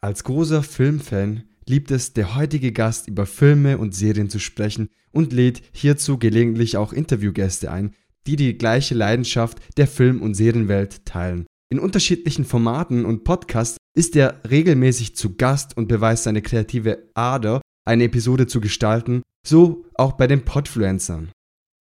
Als 0.00 0.22
großer 0.22 0.62
Filmfan 0.62 1.42
liebt 1.68 1.90
es 1.90 2.12
der 2.12 2.36
heutige 2.36 2.70
Gast 2.70 3.08
über 3.08 3.26
Filme 3.26 3.78
und 3.78 3.96
Serien 3.96 4.30
zu 4.30 4.38
sprechen 4.38 4.90
und 5.10 5.32
lädt 5.32 5.60
hierzu 5.72 6.18
gelegentlich 6.18 6.76
auch 6.76 6.92
Interviewgäste 6.92 7.72
ein, 7.72 7.94
die 8.28 8.36
die 8.36 8.56
gleiche 8.56 8.94
Leidenschaft 8.94 9.58
der 9.76 9.88
Film- 9.88 10.22
und 10.22 10.34
Serienwelt 10.34 11.04
teilen. 11.04 11.46
In 11.68 11.80
unterschiedlichen 11.80 12.44
Formaten 12.44 13.04
und 13.04 13.24
Podcasts 13.24 13.76
ist 13.96 14.14
er 14.14 14.40
regelmäßig 14.48 15.16
zu 15.16 15.34
Gast 15.34 15.76
und 15.76 15.88
beweist 15.88 16.24
seine 16.24 16.42
kreative 16.42 17.10
Ader, 17.14 17.60
eine 17.84 18.04
Episode 18.04 18.46
zu 18.46 18.60
gestalten, 18.60 19.22
so 19.44 19.84
auch 19.94 20.12
bei 20.12 20.28
den 20.28 20.44
Podfluencern. 20.44 21.30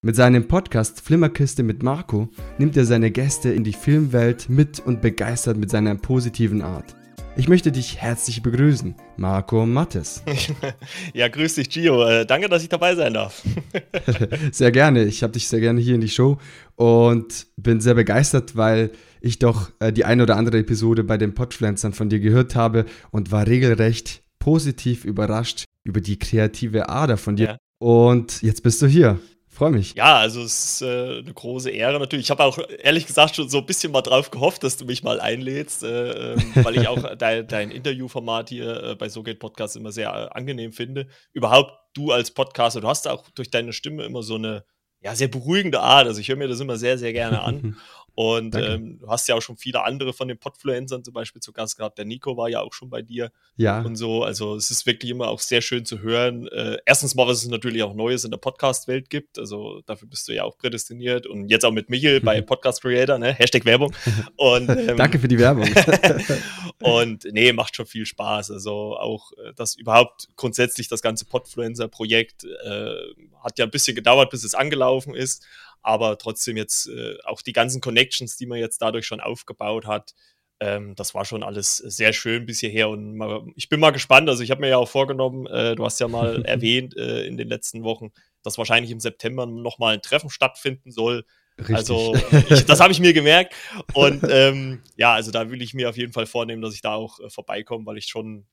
Mit 0.04 0.16
seinem 0.16 0.48
Podcast 0.48 1.02
Flimmerkiste 1.02 1.62
mit 1.62 1.84
Marco 1.84 2.30
nimmt 2.58 2.76
er 2.78 2.86
seine 2.86 3.12
Gäste 3.12 3.52
in 3.52 3.64
die 3.64 3.74
Filmwelt 3.74 4.50
mit 4.50 4.80
und 4.80 5.02
begeistert 5.02 5.58
mit 5.58 5.70
seiner 5.70 5.94
positiven 5.96 6.64
Art. 6.64 6.97
Ich 7.38 7.48
möchte 7.48 7.72
dich 7.72 7.98
herzlich 7.98 8.42
begrüßen, 8.42 8.96
Marco 9.16 9.66
Mattes. 9.66 10.24
Ja, 11.14 11.28
grüß 11.28 11.56
dich, 11.56 11.70
Gio. 11.70 12.04
Äh, 12.04 12.26
danke, 12.26 12.50
dass 12.50 12.64
ich 12.64 12.70
dabei 12.70 12.96
sein 12.96 13.14
darf. 13.14 13.44
sehr 14.52 14.72
gerne. 14.72 15.04
Ich 15.04 15.22
habe 15.22 15.34
dich 15.34 15.48
sehr 15.48 15.60
gerne 15.60 15.80
hier 15.80 15.96
in 15.96 16.02
die 16.02 16.10
Show 16.10 16.40
und 16.76 17.48
bin 17.56 17.80
sehr 17.80 17.94
begeistert, 17.94 18.56
weil 18.56 18.92
ich 19.22 19.38
doch 19.38 19.72
äh, 19.80 19.94
die 19.94 20.04
eine 20.04 20.24
oder 20.24 20.36
andere 20.36 20.58
Episode 20.58 21.04
bei 21.04 21.18
den 21.18 21.36
Podpflanzern 21.36 21.94
von 21.94 22.10
dir 22.10 22.20
gehört 22.20 22.56
habe 22.56 22.86
und 23.12 23.32
war 23.32 23.46
regelrecht 23.46 24.24
positiv 24.40 25.06
überrascht 25.06 25.66
über 25.84 26.02
die 26.02 26.18
kreative 26.18 26.90
Ader 26.90 27.18
von 27.18 27.36
dir. 27.36 27.46
Ja. 27.46 27.58
Und 27.80 28.42
jetzt 28.42 28.64
bist 28.64 28.82
du 28.82 28.88
hier. 28.88 29.20
Freue 29.58 29.72
mich. 29.72 29.96
Ja, 29.96 30.18
also 30.18 30.44
es 30.44 30.66
ist 30.66 30.82
äh, 30.84 31.18
eine 31.18 31.34
große 31.34 31.72
Ehre 31.72 31.98
natürlich. 32.00 32.28
Ich 32.28 32.30
habe 32.30 32.44
auch 32.44 32.60
ehrlich 32.78 33.08
gesagt 33.08 33.36
schon 33.36 33.50
so 33.50 33.58
ein 33.58 33.66
bisschen 33.66 33.92
mal 33.92 34.04
drauf 34.04 34.30
gehofft, 34.30 34.62
dass 34.62 34.78
du 34.78 34.86
mich 34.86 35.02
mal 35.02 35.20
einlädst, 35.20 35.82
äh, 35.82 36.34
äh, 36.34 36.38
weil 36.64 36.78
ich 36.78 36.88
auch 36.88 37.16
dein, 37.16 37.48
dein 37.48 37.72
Interviewformat 37.72 38.50
hier 38.50 38.84
äh, 38.84 38.96
bei 38.96 39.10
So 39.10 39.24
geht 39.24 39.40
Podcast 39.40 39.76
immer 39.76 39.92
sehr 39.92 40.10
äh, 40.10 40.38
angenehm 40.38 40.74
finde. 40.74 41.08
Überhaupt 41.34 41.72
du 41.96 42.12
als 42.12 42.30
Podcaster, 42.30 42.82
du 42.82 42.88
hast 42.88 43.08
auch 43.08 43.28
durch 43.32 43.50
deine 43.50 43.74
Stimme 43.74 44.04
immer 44.04 44.22
so 44.22 44.36
eine 44.36 44.64
ja, 45.02 45.16
sehr 45.16 45.28
beruhigende 45.28 45.80
Art. 45.80 46.06
Also 46.06 46.22
ich 46.22 46.30
höre 46.30 46.36
mir 46.36 46.48
das 46.48 46.60
immer 46.60 46.78
sehr, 46.78 47.00
sehr 47.00 47.14
gerne 47.14 47.42
an. 47.42 47.78
Und 48.20 48.56
ähm, 48.56 48.98
du 48.98 49.10
hast 49.10 49.28
ja 49.28 49.36
auch 49.36 49.44
schon 49.44 49.58
viele 49.58 49.84
andere 49.84 50.12
von 50.12 50.28
den 50.28 50.40
Podfluencern 50.40 51.04
zum 51.04 51.14
Beispiel 51.14 51.40
zu 51.40 51.54
Gast 51.54 51.78
gehabt. 51.78 52.00
Der 52.00 52.06
Nico 52.06 52.36
war 52.36 52.50
ja 52.50 52.62
auch 52.62 52.74
schon 52.74 52.90
bei 52.90 53.04
dir. 53.04 53.32
Ja. 53.58 53.82
Und 53.82 53.96
so. 53.96 54.24
Also 54.24 54.56
es 54.56 54.72
ist 54.72 54.88
wirklich 54.88 55.12
immer 55.12 55.28
auch 55.28 55.40
sehr 55.40 55.62
schön 55.62 55.86
zu 55.86 56.00
hören. 56.00 56.48
Äh, 56.48 56.80
erstens 56.88 57.14
mal, 57.14 57.28
was 57.28 57.44
es 57.44 57.48
natürlich 57.48 57.84
auch 57.84 57.94
Neues 57.94 58.24
in 58.24 58.32
der 58.32 58.40
Podcast-Welt 58.40 59.12
gibt. 59.12 59.38
Also 59.38 59.84
dafür 59.86 60.08
bist 60.08 60.28
du 60.28 60.34
ja 60.34 60.46
auch 60.46 60.58
prädestiniert. 60.58 61.28
Und 61.28 61.50
jetzt 61.50 61.64
auch 61.64 61.72
mit 61.72 61.92
Michel 61.92 62.20
bei 62.20 62.42
Podcast 62.48 62.82
Creator, 62.82 63.20
ne? 63.20 63.34
Hashtag 63.34 63.66
Werbung. 63.66 63.94
Und, 64.36 64.68
ähm, 64.68 64.98
Danke 64.98 65.20
für 65.20 65.28
die 65.28 65.38
Werbung. 65.38 65.70
und 66.82 67.24
nee, 67.32 67.54
macht 67.54 67.76
schon 67.76 67.86
viel 67.86 68.08
Spaß. 68.08 68.50
Also 68.50 68.98
auch 68.98 69.32
äh, 69.34 69.54
das 69.56 69.76
überhaupt 69.76 70.28
grundsätzlich 70.36 70.88
das 70.88 71.04
ganze 71.04 71.26
Podfluencer-Projekt 71.26 72.46
äh, 72.46 72.96
hat 73.44 73.60
ja 73.60 73.66
ein 73.66 73.72
bisschen 73.72 73.96
gedauert, 73.96 74.32
bis 74.32 74.44
es 74.44 74.56
angelaufen 74.56 75.14
ist 75.14 75.46
aber 75.82 76.18
trotzdem 76.18 76.58
jetzt 76.58 76.88
äh, 76.88 77.18
auch 77.24 77.42
die 77.42 77.54
ganzen 77.54 77.82
Connections, 77.82 78.38
die 78.38 78.46
man 78.46 78.60
jetzt 78.60 78.82
dadurch 78.82 79.06
schon 79.06 79.20
aufgebaut 79.20 79.86
hat, 79.86 80.14
ähm, 80.60 80.96
das 80.96 81.14
war 81.14 81.26
schon 81.26 81.44
alles 81.44 81.78
sehr 81.78 82.14
schön 82.14 82.46
bis 82.46 82.60
hierher 82.60 82.90
und 82.90 83.16
mal, 83.16 83.46
ich 83.56 83.70
bin 83.70 83.80
mal 83.80 83.92
gespannt. 83.92 84.28
Also 84.28 84.44
ich 84.44 84.52
habe 84.52 84.62
mir 84.62 84.70
ja 84.70 84.78
auch 84.78 84.90
vorgenommen, 84.90 85.46
äh, 85.48 85.76
du 85.76 85.86
hast 85.86 86.00
ja 86.00 86.08
mal 86.08 86.42
erwähnt 86.46 86.98
äh, 86.98 87.26
in 87.26 87.38
den 87.38 87.48
letzten 87.48 87.84
Wochen, 87.84 88.12
dass 88.44 88.58
wahrscheinlich 88.58 88.92
im 88.92 89.00
September 89.00 89.46
nochmal 89.46 89.96
ein 89.96 90.02
Treffen 90.02 90.30
stattfinden 90.30 90.92
soll. 90.92 91.26
Richtig. 91.60 91.76
Also 91.76 92.16
ich, 92.50 92.66
das 92.66 92.80
habe 92.82 92.92
ich 92.92 93.00
mir 93.00 93.14
gemerkt 93.14 93.54
und 93.94 94.24
ähm, 94.30 94.84
ja, 94.96 95.14
also 95.14 95.32
da 95.32 95.50
will 95.50 95.62
ich 95.62 95.74
mir 95.74 95.90
auf 95.90 95.98
jeden 95.98 96.14
Fall 96.14 96.28
vornehmen, 96.28 96.62
dass 96.62 96.74
ich 96.74 96.82
da 96.82 96.94
auch 96.94 97.20
äh, 97.20 97.30
vorbeikomme, 97.30 97.86
weil 97.86 97.98
ich 97.98 98.06
schon 98.06 98.46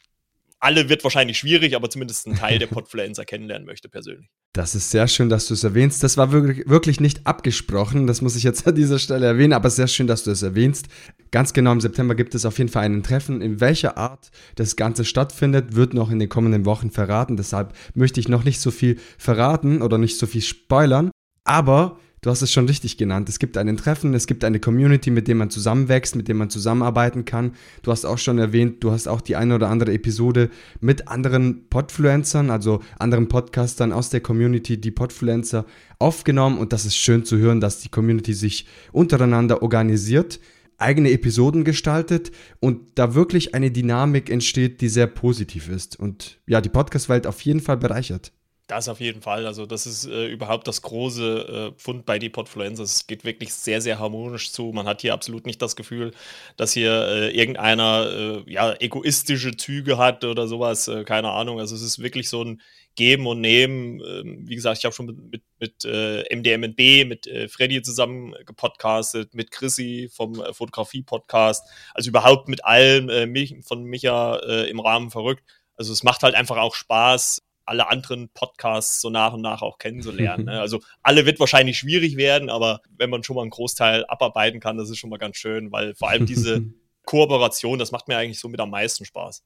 alle 0.64 0.88
wird 0.88 1.04
wahrscheinlich 1.04 1.38
schwierig, 1.38 1.76
aber 1.76 1.90
zumindest 1.90 2.26
einen 2.26 2.36
Teil 2.36 2.58
der 2.58 2.66
Podfluencer 2.66 3.24
kennenlernen 3.26 3.66
möchte 3.66 3.88
persönlich. 3.88 4.28
Das 4.54 4.74
ist 4.74 4.90
sehr 4.90 5.08
schön, 5.08 5.28
dass 5.28 5.46
du 5.46 5.54
es 5.54 5.62
erwähnst. 5.62 6.02
Das 6.02 6.16
war 6.16 6.32
wirklich, 6.32 6.66
wirklich 6.68 7.00
nicht 7.00 7.26
abgesprochen, 7.26 8.06
das 8.06 8.22
muss 8.22 8.34
ich 8.34 8.44
jetzt 8.44 8.66
an 8.66 8.74
dieser 8.74 8.98
Stelle 8.98 9.26
erwähnen, 9.26 9.52
aber 9.52 9.68
sehr 9.68 9.88
schön, 9.88 10.06
dass 10.06 10.24
du 10.24 10.30
es 10.30 10.42
erwähnst. 10.42 10.86
Ganz 11.30 11.52
genau 11.52 11.72
im 11.72 11.80
September 11.80 12.14
gibt 12.14 12.34
es 12.34 12.46
auf 12.46 12.58
jeden 12.58 12.70
Fall 12.70 12.84
ein 12.84 13.02
Treffen. 13.02 13.42
In 13.42 13.60
welcher 13.60 13.98
Art 13.98 14.30
das 14.54 14.76
Ganze 14.76 15.04
stattfindet, 15.04 15.76
wird 15.76 15.92
noch 15.92 16.10
in 16.10 16.18
den 16.18 16.28
kommenden 16.28 16.64
Wochen 16.64 16.90
verraten. 16.90 17.36
Deshalb 17.36 17.74
möchte 17.94 18.20
ich 18.20 18.28
noch 18.28 18.44
nicht 18.44 18.60
so 18.60 18.70
viel 18.70 18.98
verraten 19.18 19.82
oder 19.82 19.98
nicht 19.98 20.16
so 20.16 20.26
viel 20.26 20.42
spoilern. 20.42 21.10
Aber 21.44 21.98
du 22.24 22.30
hast 22.30 22.40
es 22.40 22.50
schon 22.50 22.66
richtig 22.66 22.96
genannt. 22.96 23.28
Es 23.28 23.38
gibt 23.38 23.58
einen 23.58 23.76
Treffen, 23.76 24.14
es 24.14 24.26
gibt 24.26 24.44
eine 24.44 24.58
Community, 24.58 25.10
mit 25.10 25.28
dem 25.28 25.36
man 25.38 25.50
zusammenwächst, 25.50 26.16
mit 26.16 26.26
dem 26.26 26.38
man 26.38 26.48
zusammenarbeiten 26.48 27.26
kann. 27.26 27.52
Du 27.82 27.90
hast 27.90 28.06
auch 28.06 28.16
schon 28.16 28.38
erwähnt, 28.38 28.82
du 28.82 28.92
hast 28.92 29.08
auch 29.08 29.20
die 29.20 29.36
eine 29.36 29.54
oder 29.54 29.68
andere 29.68 29.92
Episode 29.92 30.48
mit 30.80 31.08
anderen 31.08 31.68
Podfluencern, 31.68 32.48
also 32.48 32.80
anderen 32.98 33.28
Podcastern 33.28 33.92
aus 33.92 34.08
der 34.08 34.20
Community, 34.20 34.80
die 34.80 34.90
Podfluencer 34.90 35.66
aufgenommen. 35.98 36.56
Und 36.56 36.72
das 36.72 36.86
ist 36.86 36.96
schön 36.96 37.26
zu 37.26 37.36
hören, 37.36 37.60
dass 37.60 37.80
die 37.80 37.90
Community 37.90 38.32
sich 38.32 38.66
untereinander 38.92 39.62
organisiert 39.62 40.40
eigene 40.76 41.12
Episoden 41.12 41.62
gestaltet 41.62 42.32
und 42.58 42.80
da 42.96 43.14
wirklich 43.14 43.54
eine 43.54 43.70
Dynamik 43.70 44.28
entsteht, 44.28 44.80
die 44.80 44.88
sehr 44.88 45.06
positiv 45.06 45.68
ist 45.68 45.98
und 45.98 46.40
ja, 46.46 46.60
die 46.60 46.68
Podcast-Welt 46.68 47.28
auf 47.28 47.40
jeden 47.42 47.60
Fall 47.60 47.76
bereichert. 47.76 48.32
Das 48.66 48.88
auf 48.88 48.98
jeden 48.98 49.20
Fall. 49.20 49.46
Also, 49.46 49.66
das 49.66 49.86
ist 49.86 50.06
äh, 50.06 50.26
überhaupt 50.26 50.66
das 50.66 50.80
große 50.80 51.72
äh, 51.74 51.78
Pfund 51.78 52.06
bei 52.06 52.18
die 52.18 52.30
Podfluencers. 52.30 52.96
Es 52.96 53.06
geht 53.06 53.22
wirklich 53.22 53.52
sehr, 53.52 53.82
sehr 53.82 53.98
harmonisch 53.98 54.52
zu. 54.52 54.72
Man 54.72 54.86
hat 54.86 55.02
hier 55.02 55.12
absolut 55.12 55.44
nicht 55.44 55.60
das 55.60 55.76
Gefühl, 55.76 56.12
dass 56.56 56.72
hier 56.72 57.06
äh, 57.08 57.36
irgendeiner 57.38 58.42
äh, 58.46 58.50
ja, 58.50 58.74
egoistische 58.80 59.54
Züge 59.58 59.98
hat 59.98 60.24
oder 60.24 60.48
sowas. 60.48 60.88
Äh, 60.88 61.04
keine 61.04 61.30
Ahnung. 61.32 61.60
Also, 61.60 61.74
es 61.74 61.82
ist 61.82 61.98
wirklich 61.98 62.30
so 62.30 62.42
ein 62.42 62.62
Geben 62.94 63.26
und 63.26 63.42
Nehmen. 63.42 64.00
Ähm, 64.00 64.48
wie 64.48 64.54
gesagt, 64.54 64.78
ich 64.78 64.86
habe 64.86 64.94
schon 64.94 65.06
mit, 65.06 65.18
mit, 65.30 65.42
mit 65.58 65.84
äh, 65.84 66.34
MDMNB, 66.34 67.06
mit 67.06 67.26
äh, 67.26 67.48
Freddy 67.48 67.82
zusammen 67.82 68.34
gepodcastet, 68.46 69.34
mit 69.34 69.50
Chrissy 69.50 70.08
vom 70.10 70.36
Fotografie-Podcast. 70.36 71.68
Also, 71.92 72.08
überhaupt 72.08 72.48
mit 72.48 72.64
allen 72.64 73.10
äh, 73.10 73.26
mich, 73.26 73.56
von 73.62 73.84
Micha 73.84 74.36
im 74.64 74.80
Rahmen 74.80 75.10
verrückt. 75.10 75.44
Also, 75.76 75.92
es 75.92 76.02
macht 76.02 76.22
halt 76.22 76.34
einfach 76.34 76.56
auch 76.56 76.74
Spaß 76.74 77.42
alle 77.66 77.90
anderen 77.90 78.28
Podcasts 78.34 79.00
so 79.00 79.10
nach 79.10 79.32
und 79.32 79.42
nach 79.42 79.62
auch 79.62 79.78
kennenzulernen. 79.78 80.44
Ne? 80.44 80.60
Also 80.60 80.80
alle 81.02 81.24
wird 81.24 81.40
wahrscheinlich 81.40 81.78
schwierig 81.78 82.16
werden, 82.16 82.50
aber 82.50 82.80
wenn 82.98 83.08
man 83.08 83.22
schon 83.22 83.36
mal 83.36 83.42
einen 83.42 83.50
Großteil 83.50 84.04
abarbeiten 84.06 84.60
kann, 84.60 84.76
das 84.76 84.90
ist 84.90 84.98
schon 84.98 85.08
mal 85.08 85.18
ganz 85.18 85.36
schön, 85.36 85.72
weil 85.72 85.94
vor 85.94 86.10
allem 86.10 86.26
diese 86.26 86.64
Kooperation, 87.06 87.78
das 87.78 87.92
macht 87.92 88.08
mir 88.08 88.16
eigentlich 88.18 88.40
so 88.40 88.48
mit 88.48 88.60
am 88.60 88.70
meisten 88.70 89.04
Spaß. 89.04 89.42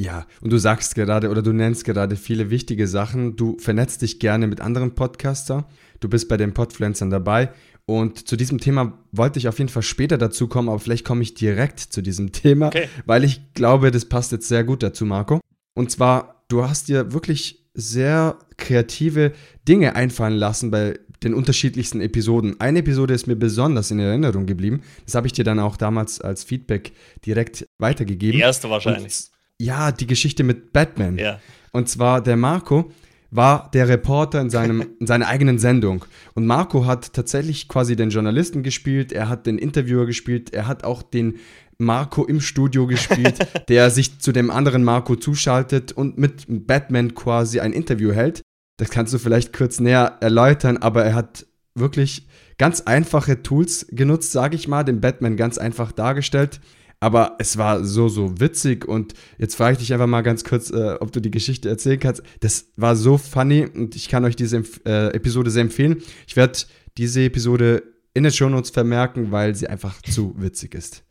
Ja, 0.00 0.26
und 0.40 0.50
du 0.50 0.58
sagst 0.58 0.94
gerade 0.94 1.28
oder 1.28 1.42
du 1.42 1.52
nennst 1.52 1.84
gerade 1.84 2.14
viele 2.14 2.50
wichtige 2.50 2.86
Sachen. 2.86 3.34
Du 3.34 3.58
vernetzt 3.58 4.02
dich 4.02 4.20
gerne 4.20 4.46
mit 4.46 4.60
anderen 4.60 4.94
Podcaster. 4.94 5.68
Du 5.98 6.08
bist 6.08 6.28
bei 6.28 6.36
den 6.36 6.54
Podfluencern 6.54 7.10
dabei. 7.10 7.52
Und 7.84 8.28
zu 8.28 8.36
diesem 8.36 8.58
Thema 8.58 8.98
wollte 9.12 9.38
ich 9.38 9.48
auf 9.48 9.58
jeden 9.58 9.70
Fall 9.70 9.82
später 9.82 10.18
dazu 10.18 10.46
kommen, 10.46 10.68
aber 10.68 10.78
vielleicht 10.78 11.04
komme 11.06 11.22
ich 11.22 11.34
direkt 11.34 11.80
zu 11.80 12.02
diesem 12.02 12.32
Thema, 12.32 12.66
okay. 12.66 12.86
weil 13.06 13.24
ich 13.24 13.54
glaube, 13.54 13.90
das 13.90 14.04
passt 14.04 14.30
jetzt 14.30 14.46
sehr 14.46 14.62
gut 14.62 14.82
dazu, 14.82 15.06
Marco. 15.06 15.40
Und 15.74 15.90
zwar 15.90 16.37
du 16.48 16.64
hast 16.64 16.88
dir 16.88 17.12
wirklich 17.12 17.64
sehr 17.74 18.38
kreative 18.56 19.32
Dinge 19.66 19.94
einfallen 19.94 20.34
lassen 20.34 20.70
bei 20.70 20.98
den 21.22 21.34
unterschiedlichsten 21.34 22.00
Episoden. 22.00 22.60
Eine 22.60 22.80
Episode 22.80 23.14
ist 23.14 23.26
mir 23.26 23.36
besonders 23.36 23.90
in 23.90 23.98
Erinnerung 23.98 24.46
geblieben. 24.46 24.82
Das 25.04 25.14
habe 25.14 25.26
ich 25.26 25.32
dir 25.32 25.44
dann 25.44 25.58
auch 25.58 25.76
damals 25.76 26.20
als 26.20 26.44
Feedback 26.44 26.92
direkt 27.26 27.66
weitergegeben. 27.78 28.38
Die 28.38 28.42
erste 28.42 28.70
wahrscheinlich. 28.70 29.02
Und, 29.04 29.30
ja, 29.60 29.92
die 29.92 30.06
Geschichte 30.06 30.44
mit 30.44 30.72
Batman. 30.72 31.18
Ja. 31.18 31.40
Und 31.72 31.88
zwar 31.88 32.22
der 32.22 32.36
Marco 32.36 32.92
war 33.30 33.70
der 33.72 33.88
Reporter 33.88 34.40
in, 34.40 34.50
seinem, 34.50 34.86
in 35.00 35.06
seiner 35.06 35.28
eigenen 35.28 35.58
Sendung. 35.58 36.04
Und 36.34 36.46
Marco 36.46 36.86
hat 36.86 37.12
tatsächlich 37.12 37.68
quasi 37.68 37.96
den 37.96 38.10
Journalisten 38.10 38.62
gespielt, 38.62 39.12
er 39.12 39.28
hat 39.28 39.46
den 39.46 39.58
Interviewer 39.58 40.06
gespielt, 40.06 40.52
er 40.52 40.66
hat 40.66 40.84
auch 40.84 41.02
den 41.02 41.38
Marco 41.78 42.24
im 42.24 42.40
Studio 42.40 42.86
gespielt, 42.86 43.38
der 43.68 43.90
sich 43.90 44.18
zu 44.18 44.32
dem 44.32 44.50
anderen 44.50 44.82
Marco 44.82 45.16
zuschaltet 45.16 45.92
und 45.92 46.18
mit 46.18 46.44
Batman 46.48 47.14
quasi 47.14 47.60
ein 47.60 47.72
Interview 47.72 48.12
hält. 48.12 48.42
Das 48.78 48.90
kannst 48.90 49.12
du 49.12 49.18
vielleicht 49.18 49.52
kurz 49.52 49.80
näher 49.80 50.18
erläutern, 50.20 50.76
aber 50.76 51.04
er 51.04 51.14
hat 51.14 51.46
wirklich 51.74 52.26
ganz 52.58 52.80
einfache 52.82 53.42
Tools 53.42 53.86
genutzt, 53.90 54.32
sage 54.32 54.56
ich 54.56 54.66
mal, 54.68 54.82
den 54.82 55.00
Batman 55.00 55.36
ganz 55.36 55.58
einfach 55.58 55.92
dargestellt. 55.92 56.60
Aber 57.00 57.36
es 57.38 57.56
war 57.56 57.84
so, 57.84 58.08
so 58.08 58.40
witzig 58.40 58.86
und 58.86 59.14
jetzt 59.38 59.54
frage 59.54 59.74
ich 59.74 59.78
dich 59.78 59.92
einfach 59.92 60.08
mal 60.08 60.22
ganz 60.22 60.42
kurz, 60.42 60.70
äh, 60.70 60.96
ob 60.98 61.12
du 61.12 61.20
die 61.20 61.30
Geschichte 61.30 61.68
erzählen 61.68 62.00
kannst. 62.00 62.22
Das 62.40 62.66
war 62.76 62.96
so 62.96 63.18
funny 63.18 63.66
und 63.66 63.94
ich 63.94 64.08
kann 64.08 64.24
euch 64.24 64.34
diese 64.34 64.64
äh, 64.84 65.14
Episode 65.14 65.50
sehr 65.50 65.62
empfehlen. 65.62 66.02
Ich 66.26 66.34
werde 66.34 66.58
diese 66.96 67.22
Episode 67.22 67.84
in 68.14 68.24
den 68.24 68.32
Shownotes 68.32 68.70
vermerken, 68.70 69.30
weil 69.30 69.54
sie 69.54 69.68
einfach 69.68 70.02
zu 70.02 70.34
witzig 70.38 70.74
ist. 70.74 71.04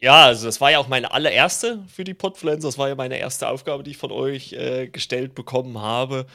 Ja, 0.00 0.26
also 0.26 0.46
das 0.46 0.60
war 0.60 0.70
ja 0.70 0.78
auch 0.78 0.88
meine 0.88 1.12
allererste 1.12 1.82
für 1.88 2.04
die 2.04 2.14
Podfluencer. 2.14 2.68
Das 2.68 2.78
war 2.78 2.88
ja 2.88 2.94
meine 2.94 3.18
erste 3.18 3.48
Aufgabe, 3.48 3.82
die 3.82 3.92
ich 3.92 3.96
von 3.96 4.12
euch 4.12 4.52
äh, 4.52 4.88
gestellt 4.88 5.34
bekommen 5.34 5.80
habe. 5.80 6.26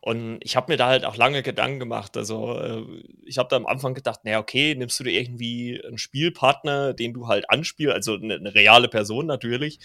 Und 0.00 0.40
ich 0.42 0.56
habe 0.56 0.72
mir 0.72 0.78
da 0.78 0.86
halt 0.86 1.04
auch 1.04 1.16
lange 1.16 1.42
Gedanken 1.42 1.78
gemacht. 1.78 2.16
Also 2.16 2.58
äh, 2.58 2.82
ich 3.26 3.36
habe 3.36 3.50
da 3.50 3.56
am 3.56 3.66
Anfang 3.66 3.92
gedacht, 3.92 4.20
naja, 4.24 4.38
okay, 4.38 4.74
nimmst 4.74 4.98
du 4.98 5.04
dir 5.04 5.12
irgendwie 5.12 5.82
einen 5.86 5.98
Spielpartner, 5.98 6.94
den 6.94 7.12
du 7.12 7.28
halt 7.28 7.50
anspielst, 7.50 7.94
also 7.94 8.14
eine, 8.14 8.36
eine 8.36 8.54
reale 8.54 8.88
Person 8.88 9.26
natürlich. 9.26 9.80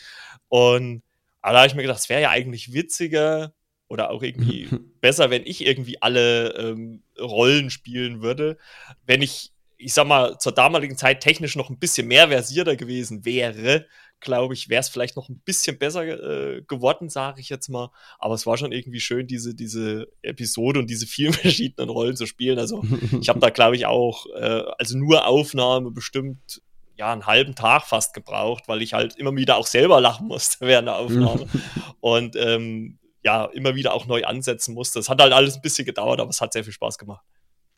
Und 0.48 1.04
aber 1.42 1.54
da 1.54 1.60
habe 1.60 1.68
ich 1.68 1.76
mir 1.76 1.81
gedacht, 1.84 2.00
es 2.00 2.10
wäre 2.10 2.22
ja 2.22 2.30
eigentlich 2.30 2.74
witziger 2.74 3.54
oder 3.90 4.12
auch 4.12 4.24
irgendwie 4.24 4.70
besser, 5.02 5.30
wenn 5.30 5.46
ich 5.46 5.66
irgendwie 5.66 6.02
alle 6.02 6.54
ähm, 6.56 7.04
Rollen 7.20 7.70
spielen 7.70 8.22
würde, 8.22 8.58
wenn 9.06 9.22
ich 9.22 9.52
ich 9.77 9.94
sag 9.94 10.07
mal, 10.07 10.38
zur 10.38 10.51
damaligen 10.51 10.98
Zeit 10.98 11.22
technisch 11.22 11.56
noch 11.56 11.69
ein 11.69 11.80
bisschen 11.80 12.07
mehr 12.07 12.30
versierter 12.30 12.75
gewesen 12.75 13.25
wäre, 13.25 13.86
glaube 14.19 14.54
ich, 14.54 14.69
wäre 14.69 14.80
es 14.80 14.89
vielleicht 14.89 15.16
noch 15.16 15.30
ein 15.30 15.39
bisschen 15.39 15.77
besser 15.77 16.04
äh, 16.04 16.62
geworden, 16.68 17.10
sage 17.10 17.42
ich 17.42 17.50
jetzt 17.50 17.69
mal. 17.69 17.92
Aber 18.18 18.33
es 18.33 18.45
war 18.45 18.57
schon 18.57 18.72
irgendwie 18.72 19.00
schön, 19.00 19.27
diese, 19.27 19.56
diese 19.56 20.07
Episode 20.22 20.80
und 20.80 20.89
diese 20.89 21.06
vielen 21.06 21.33
verschiedenen 21.33 21.89
Rollen 21.89 22.16
zu 22.16 22.25
spielen. 22.25 22.60
Also 22.60 22.83
ich 23.19 23.30
habe 23.30 23.39
da, 23.39 23.50
glaube 23.50 23.75
ich, 23.75 23.86
auch, 23.86 24.25
äh, 24.36 24.63
also 24.77 24.98
nur 24.98 25.27
Aufnahme 25.27 25.92
bestimmt 25.92 26.62
ja, 26.98 27.12
einen 27.12 27.25
halben 27.25 27.56
Tag 27.56 27.83
fast 27.83 28.13
gebraucht, 28.13 28.63
weil 28.68 28.81
ich 28.81 28.94
halt 28.94 29.16
immer 29.18 29.36
wieder 29.36 29.57
auch 29.57 29.68
selber 29.68 30.00
lachen 30.00 30.28
musste 30.28 30.57
während 30.66 30.88
der 30.88 30.95
Aufnahme. 30.95 31.48
und 32.00 32.36
ähm, 32.36 33.00
ja, 33.24 33.45
immer 33.45 33.75
wieder 33.75 33.94
auch 33.94 34.06
neu 34.06 34.24
ansetzen 34.24 34.74
musste. 34.75 35.00
Es 35.00 35.10
hat 35.10 35.19
halt 35.19 35.33
alles 35.33 35.56
ein 35.56 35.62
bisschen 35.62 35.86
gedauert, 35.86 36.19
aber 36.19 36.30
es 36.30 36.42
hat 36.42 36.54
sehr 36.54 36.63
viel 36.63 36.74
Spaß 36.74 36.98
gemacht. 36.98 37.25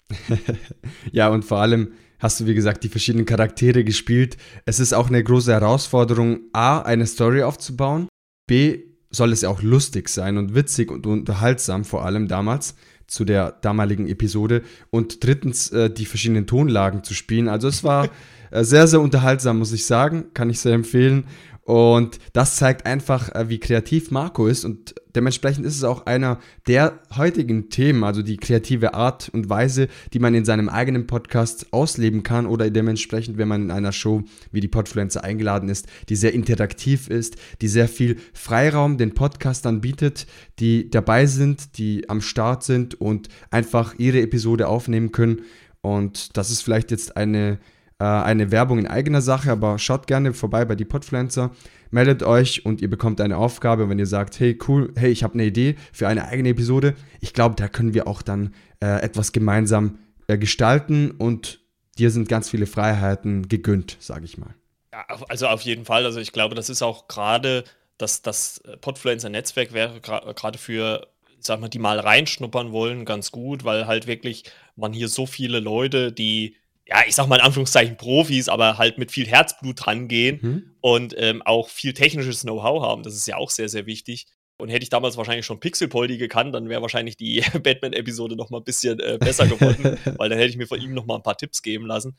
ja, 1.12 1.30
und 1.30 1.44
vor 1.44 1.60
allem 1.60 1.92
hast 2.20 2.40
du, 2.40 2.46
wie 2.46 2.56
gesagt, 2.56 2.84
die 2.84 2.90
verschiedenen 2.90 3.26
Charaktere 3.26 3.84
gespielt. 3.84 4.38
Es 4.66 4.80
ist 4.80 4.94
auch 4.94 5.08
eine 5.08 5.24
große 5.24 5.52
Herausforderung, 5.52 6.42
A, 6.54 6.80
eine 6.80 7.06
Story 7.06 7.44
aufzubauen, 7.44 8.08
B, 8.48 8.84
soll 9.10 9.32
es 9.32 9.42
ja 9.42 9.50
auch 9.50 9.62
lustig 9.62 10.10
sein 10.10 10.38
und 10.38 10.54
witzig 10.54 10.92
und 10.92 11.06
unterhaltsam, 11.06 11.86
vor 11.86 12.06
allem 12.06 12.28
damals 12.28 12.76
zu 13.08 13.24
der 13.24 13.52
damaligen 13.52 14.08
Episode 14.08 14.64
und 14.90 15.24
drittens 15.24 15.72
äh, 15.72 15.90
die 15.90 16.06
verschiedenen 16.06 16.46
Tonlagen 16.46 17.04
zu 17.04 17.14
spielen. 17.14 17.48
Also 17.48 17.70
es 17.70 17.84
war 17.84 18.10
äh, 18.52 18.64
sehr, 18.64 18.88
sehr 18.88 19.00
unterhaltsam, 19.00 19.60
muss 19.60 19.72
ich 19.72 19.86
sagen, 19.86 20.26
kann 20.34 20.50
ich 20.50 20.60
sehr 20.60 20.74
empfehlen 20.74 21.26
und 21.68 22.20
das 22.32 22.56
zeigt 22.56 22.86
einfach, 22.86 23.36
äh, 23.36 23.50
wie 23.50 23.60
kreativ 23.60 24.10
Marco 24.10 24.48
ist 24.48 24.64
und 24.64 24.96
dementsprechend 25.18 25.66
ist 25.66 25.76
es 25.76 25.84
auch 25.84 26.06
einer 26.06 26.40
der 26.66 27.02
heutigen 27.18 27.68
Themen, 27.70 28.06
also 28.06 28.22
die 28.22 28.38
kreative 28.38 28.94
Art 28.94 29.28
und 29.34 29.50
Weise, 29.50 29.90
die 30.14 30.20
man 30.20 30.34
in 30.34 30.46
seinem 30.46 30.70
eigenen 30.70 31.08
Podcast 31.08 31.74
ausleben 31.74 32.24
kann 32.24 32.46
oder 32.46 32.70
dementsprechend, 32.70 33.38
wenn 33.38 33.50
man 33.50 33.64
in 33.64 33.72
einer 33.72 33.92
Show 33.92 34.24
wie 34.54 34.62
die 34.62 34.70
Podfluencer 34.70 35.26
eingeladen 35.26 35.68
ist, 35.68 35.88
die 36.08 36.16
sehr 36.16 36.34
interaktiv 36.34 37.10
ist, 37.10 37.36
die 37.60 37.68
sehr 37.68 37.90
viel 37.90 38.16
Freiraum 38.32 38.98
den 38.98 39.14
Podcastern 39.14 39.82
bietet, 39.82 40.26
die 40.60 40.90
dabei 40.90 41.26
sind, 41.26 41.78
die 41.78 42.08
am 42.08 42.22
Start 42.22 42.64
sind 42.64 43.02
und 43.02 43.28
einfach 43.52 43.94
ihre 43.98 44.22
Episode 44.22 44.70
aufnehmen 44.70 45.12
können. 45.12 45.42
Und 45.82 46.38
das 46.38 46.50
ist 46.50 46.62
vielleicht 46.62 46.92
jetzt 46.92 47.18
eine 47.18 47.60
äh, 48.00 48.06
eine 48.06 48.52
Werbung 48.52 48.80
in 48.80 48.88
eigener 48.88 49.22
Sache, 49.22 49.52
aber 49.52 49.80
schaut 49.80 50.08
gerne 50.08 50.34
vorbei 50.34 50.66
bei 50.66 50.76
die 50.76 50.86
Podpflanzer, 50.86 51.52
meldet 51.92 52.24
euch 52.24 52.66
und 52.66 52.82
ihr 52.82 52.90
bekommt 52.90 53.22
eine 53.22 53.38
Aufgabe, 53.38 53.90
wenn 53.90 54.00
ihr 54.00 54.06
sagt, 54.06 54.40
hey 54.40 54.58
cool, 54.68 54.94
hey, 54.96 55.12
ich 55.12 55.24
habe 55.24 55.34
eine 55.36 55.46
Idee 55.46 55.76
für 55.92 56.08
eine 56.08 56.26
eigene 56.26 56.50
Episode. 56.50 56.96
Ich 57.22 57.34
glaube, 57.34 57.56
da 57.56 57.68
können 57.68 57.94
wir 57.94 58.08
auch 58.08 58.22
dann 58.22 58.54
äh, 58.82 59.02
etwas 59.02 59.32
gemeinsam 59.32 59.98
äh, 60.28 60.38
gestalten 60.38 61.12
und 61.12 61.62
dir 61.98 62.12
sind 62.12 62.30
ganz 62.30 62.50
viele 62.50 62.68
Freiheiten 62.68 63.48
gegönnt, 63.48 63.98
sage 64.00 64.26
ich 64.26 64.38
mal. 64.38 64.54
Ja, 64.94 65.06
also 65.30 65.48
auf 65.48 65.62
jeden 65.62 65.86
Fall. 65.86 66.06
Also 66.06 66.20
ich 66.20 66.32
glaube, 66.32 66.56
das 66.56 66.70
ist 66.70 66.82
auch 66.82 67.08
gerade, 67.08 67.64
dass 67.98 68.22
das 68.22 68.62
Podfluencer-Netzwerk 68.82 69.74
wäre 69.74 70.00
gerade 70.02 70.58
für 70.58 71.08
sag 71.40 71.60
mal, 71.60 71.70
die 71.70 71.80
mal 71.80 72.00
reinschnuppern 72.00 72.72
wollen, 72.72 73.06
ganz 73.06 73.32
gut, 73.32 73.64
weil 73.64 73.88
halt 73.88 74.08
wirklich 74.08 74.44
man 74.76 74.94
hier 74.94 75.08
so 75.08 75.26
viele 75.26 75.60
Leute, 75.60 76.12
die 76.12 76.56
ja, 76.90 77.04
ich 77.08 77.16
sag 77.16 77.28
mal 77.28 77.38
in 77.38 77.42
Anführungszeichen 77.42 77.98
Profis, 77.98 78.50
aber 78.50 78.78
halt 78.78 78.98
mit 78.98 79.12
viel 79.12 79.28
Herzblut 79.28 79.86
rangehen 79.88 80.40
mhm. 80.42 80.76
und 80.82 81.16
ähm, 81.18 81.42
auch 81.44 81.70
viel 81.70 81.94
technisches 81.94 82.42
Know-how 82.42 82.82
haben. 82.82 83.04
Das 83.04 83.14
ist 83.14 83.28
ja 83.28 83.38
auch 83.38 83.50
sehr, 83.50 83.70
sehr 83.70 83.86
wichtig. 83.86 84.28
Und 84.60 84.70
hätte 84.70 84.84
ich 84.84 84.90
damals 84.90 85.18
wahrscheinlich 85.18 85.46
schon 85.46 85.60
Pixelpoldi 85.60 86.18
gekannt, 86.18 86.56
dann 86.56 86.68
wäre 86.68 86.82
wahrscheinlich 86.82 87.16
die 87.16 87.42
Batman-Episode 87.64 88.36
noch 88.36 88.50
mal 88.50 88.60
ein 88.60 88.64
bisschen 88.64 89.00
äh, 89.00 89.18
besser 89.20 89.48
geworden, 89.48 90.00
weil 90.18 90.30
dann 90.30 90.40
hätte 90.40 90.50
ich 90.50 90.58
mir 90.58 90.66
von 90.66 90.82
ihm 90.82 90.94
noch 90.94 91.06
mal 91.06 91.16
ein 91.16 91.24
paar 91.24 91.38
Tipps 91.38 91.62
geben 91.62 91.86
lassen. 91.86 92.18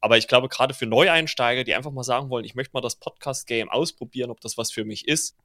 Aber 0.00 0.18
ich 0.18 0.28
glaube, 0.28 0.48
gerade 0.48 0.74
für 0.74 0.86
Neueinsteiger, 0.86 1.64
die 1.64 1.74
einfach 1.74 1.92
mal 1.92 2.02
sagen 2.02 2.28
wollen, 2.28 2.44
ich 2.44 2.54
möchte 2.54 2.72
mal 2.74 2.80
das 2.80 2.96
Podcast-Game 2.96 3.68
ausprobieren, 3.68 4.30
ob 4.30 4.40
das 4.40 4.58
was 4.58 4.72
für 4.72 4.84
mich 4.84 5.06
ist, 5.06 5.36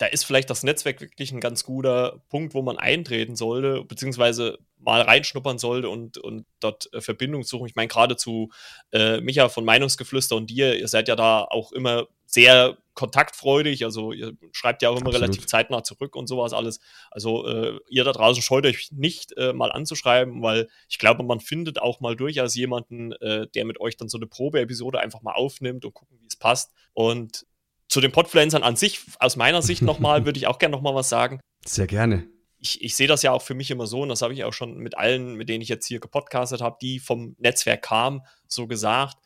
da 0.00 0.06
ist 0.06 0.24
vielleicht 0.24 0.48
das 0.48 0.62
Netzwerk 0.62 1.02
wirklich 1.02 1.30
ein 1.30 1.40
ganz 1.40 1.62
guter 1.62 2.22
Punkt, 2.30 2.54
wo 2.54 2.62
man 2.62 2.78
eintreten 2.78 3.36
sollte, 3.36 3.84
beziehungsweise 3.84 4.58
mal 4.78 5.02
reinschnuppern 5.02 5.58
sollte 5.58 5.90
und, 5.90 6.16
und 6.16 6.46
dort 6.58 6.90
äh, 6.94 7.02
Verbindung 7.02 7.42
suchen. 7.42 7.66
Ich 7.66 7.74
meine, 7.74 7.88
gerade 7.88 8.16
zu 8.16 8.50
äh, 8.92 9.20
Micha 9.20 9.50
von 9.50 9.62
Meinungsgeflüster 9.66 10.36
und 10.36 10.48
dir, 10.48 10.78
ihr 10.78 10.88
seid 10.88 11.06
ja 11.08 11.16
da 11.16 11.42
auch 11.42 11.72
immer 11.72 12.08
sehr 12.24 12.78
kontaktfreudig, 12.94 13.84
also 13.84 14.12
ihr 14.12 14.32
schreibt 14.52 14.80
ja 14.80 14.88
auch 14.88 14.96
immer 14.96 15.08
Absolut. 15.08 15.28
relativ 15.28 15.46
zeitnah 15.46 15.82
zurück 15.82 16.16
und 16.16 16.28
sowas 16.28 16.54
alles. 16.54 16.80
Also 17.10 17.46
äh, 17.46 17.78
ihr 17.90 18.04
da 18.04 18.12
draußen 18.12 18.42
scheut 18.42 18.64
euch 18.64 18.92
nicht 18.92 19.36
äh, 19.36 19.52
mal 19.52 19.70
anzuschreiben, 19.70 20.40
weil 20.40 20.68
ich 20.88 20.98
glaube, 20.98 21.24
man 21.24 21.40
findet 21.40 21.78
auch 21.78 22.00
mal 22.00 22.16
durchaus 22.16 22.54
jemanden, 22.54 23.12
äh, 23.12 23.48
der 23.48 23.66
mit 23.66 23.78
euch 23.80 23.98
dann 23.98 24.08
so 24.08 24.16
eine 24.16 24.26
Probeepisode 24.26 24.98
einfach 24.98 25.20
mal 25.20 25.34
aufnimmt 25.34 25.84
und 25.84 25.92
gucken, 25.92 26.16
wie 26.22 26.26
es 26.26 26.36
passt. 26.36 26.72
Und 26.94 27.44
zu 27.90 28.00
den 28.00 28.12
Podfluencern 28.12 28.62
an 28.62 28.76
sich, 28.76 29.00
aus 29.18 29.36
meiner 29.36 29.62
Sicht 29.62 29.82
nochmal, 29.82 30.24
würde 30.24 30.38
ich 30.38 30.46
auch 30.46 30.58
gerne 30.58 30.74
nochmal 30.74 30.94
was 30.94 31.08
sagen. 31.08 31.40
Sehr 31.66 31.88
gerne. 31.88 32.26
Ich, 32.58 32.82
ich 32.82 32.94
sehe 32.94 33.08
das 33.08 33.22
ja 33.22 33.32
auch 33.32 33.42
für 33.42 33.54
mich 33.54 33.70
immer 33.70 33.86
so, 33.86 34.02
und 34.02 34.08
das 34.10 34.22
habe 34.22 34.32
ich 34.32 34.44
auch 34.44 34.52
schon 34.52 34.78
mit 34.78 34.96
allen, 34.96 35.34
mit 35.34 35.48
denen 35.48 35.60
ich 35.60 35.68
jetzt 35.68 35.86
hier 35.86 35.98
gepodcastet 35.98 36.60
habe, 36.60 36.78
die 36.80 37.00
vom 37.00 37.34
Netzwerk 37.38 37.82
kamen, 37.82 38.22
so 38.46 38.66
gesagt. 38.66 39.16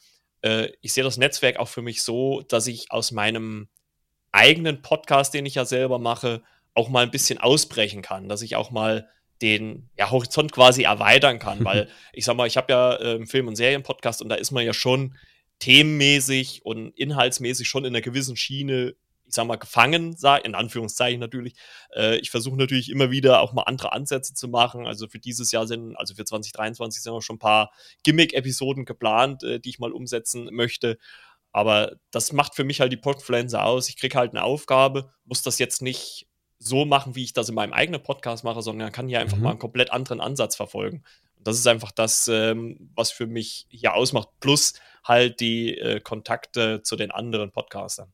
Äh, 0.41 0.71
ich 0.81 0.95
sehe 0.95 1.05
das 1.05 1.19
Netzwerk 1.19 1.59
auch 1.59 1.69
für 1.69 1.83
mich 1.83 2.03
so, 2.03 2.41
dass 2.41 2.67
ich 2.67 2.91
aus 2.91 3.13
meinem 3.13 3.69
eigenen 4.33 4.81
Podcast, 4.81 5.35
den 5.35 5.47
ich 5.47 5.57
ja 5.57 5.67
selber 5.67 5.99
mache, 5.99 6.43
auch 6.73 6.89
mal 6.89 7.05
ein 7.05 7.11
bisschen 7.11 7.39
ausbrechen 7.39 8.03
kann, 8.03 8.29
dass 8.29 8.43
ich 8.43 8.57
auch 8.57 8.71
mal 8.71 9.09
den 9.43 9.91
ja, 9.99 10.11
Horizont 10.11 10.53
quasi 10.53 10.85
erweitern 10.85 11.39
kann, 11.39 11.65
weil 11.65 11.89
ich 12.15 12.25
sag 12.25 12.37
mal, 12.37 12.47
ich 12.47 12.57
habe 12.57 12.73
ja 12.73 12.97
äh, 12.97 13.27
Film- 13.27 13.49
und 13.49 13.57
Serien-Podcast 13.57 14.23
und 14.23 14.31
da 14.31 14.37
ist 14.37 14.53
man 14.53 14.65
ja 14.65 14.73
schon 14.73 15.15
themenmäßig 15.59 16.65
und 16.65 16.91
inhaltsmäßig 16.91 17.69
schon 17.69 17.85
in 17.85 17.95
einer 17.95 18.03
gewissen 18.03 18.37
Schiene, 18.37 18.95
ich 19.27 19.35
sag 19.35 19.47
mal, 19.47 19.57
gefangen, 19.57 20.17
in 20.45 20.55
Anführungszeichen 20.55 21.21
natürlich. 21.21 21.55
Äh, 21.95 22.19
ich 22.19 22.31
versuche 22.31 22.57
natürlich 22.57 22.91
immer 22.91 23.11
wieder 23.11 23.41
auch 23.41 23.53
mal 23.53 23.63
andere 23.63 23.93
Ansätze 23.93 24.35
zu 24.35 24.49
machen. 24.49 24.87
Also 24.87 25.09
für 25.09 25.19
dieses 25.19 25.51
Jahr 25.53 25.67
sind, 25.67 25.97
also 25.97 26.15
für 26.15 26.25
2023 26.25 27.03
sind 27.03 27.13
auch 27.13 27.23
schon 27.23 27.37
ein 27.37 27.41
paar 27.41 27.73
Gimmick-Episoden 28.03 28.85
geplant, 28.85 29.43
äh, 29.43 29.61
die 29.61 29.71
ich 29.71 29.79
mal 29.79 29.93
umsetzen 29.93 30.49
möchte. 30.53 30.99
Aber 31.53 31.93
das 32.11 32.33
macht 32.33 32.55
für 32.57 32.65
mich 32.65 32.81
halt 32.81 32.93
die 32.93 32.97
Podfluencer 32.97 33.65
aus. 33.65 33.89
Ich 33.89 33.97
kriege 33.97 34.19
halt 34.19 34.33
eine 34.33 34.43
Aufgabe, 34.43 35.13
muss 35.25 35.43
das 35.43 35.59
jetzt 35.59 35.83
nicht 35.83 36.27
so 36.59 36.85
machen, 36.85 37.15
wie 37.15 37.25
ich 37.25 37.33
das 37.33 37.49
in 37.49 37.55
meinem 37.55 37.73
eigenen 37.73 38.03
Podcast 38.03 38.43
mache, 38.43 38.63
sondern 38.63 38.91
kann 38.91 39.09
hier 39.09 39.21
einfach 39.21 39.37
mhm. 39.37 39.43
mal 39.45 39.51
einen 39.51 39.59
komplett 39.59 39.93
anderen 39.93 40.21
Ansatz 40.21 40.57
verfolgen. 40.57 41.05
Das 41.45 41.59
ist 41.59 41.67
einfach 41.67 41.93
das, 41.93 42.29
ähm, 42.29 42.91
was 42.95 43.11
für 43.11 43.27
mich 43.27 43.67
hier 43.69 43.95
ausmacht. 43.95 44.29
Plus 44.41 44.75
halt 45.05 45.41
die 45.41 45.77
äh, 45.77 46.01
Kontakte 46.01 46.83
zu 46.83 46.97
den 46.97 47.11
anderen 47.11 47.53
Podcastern. 47.53 48.13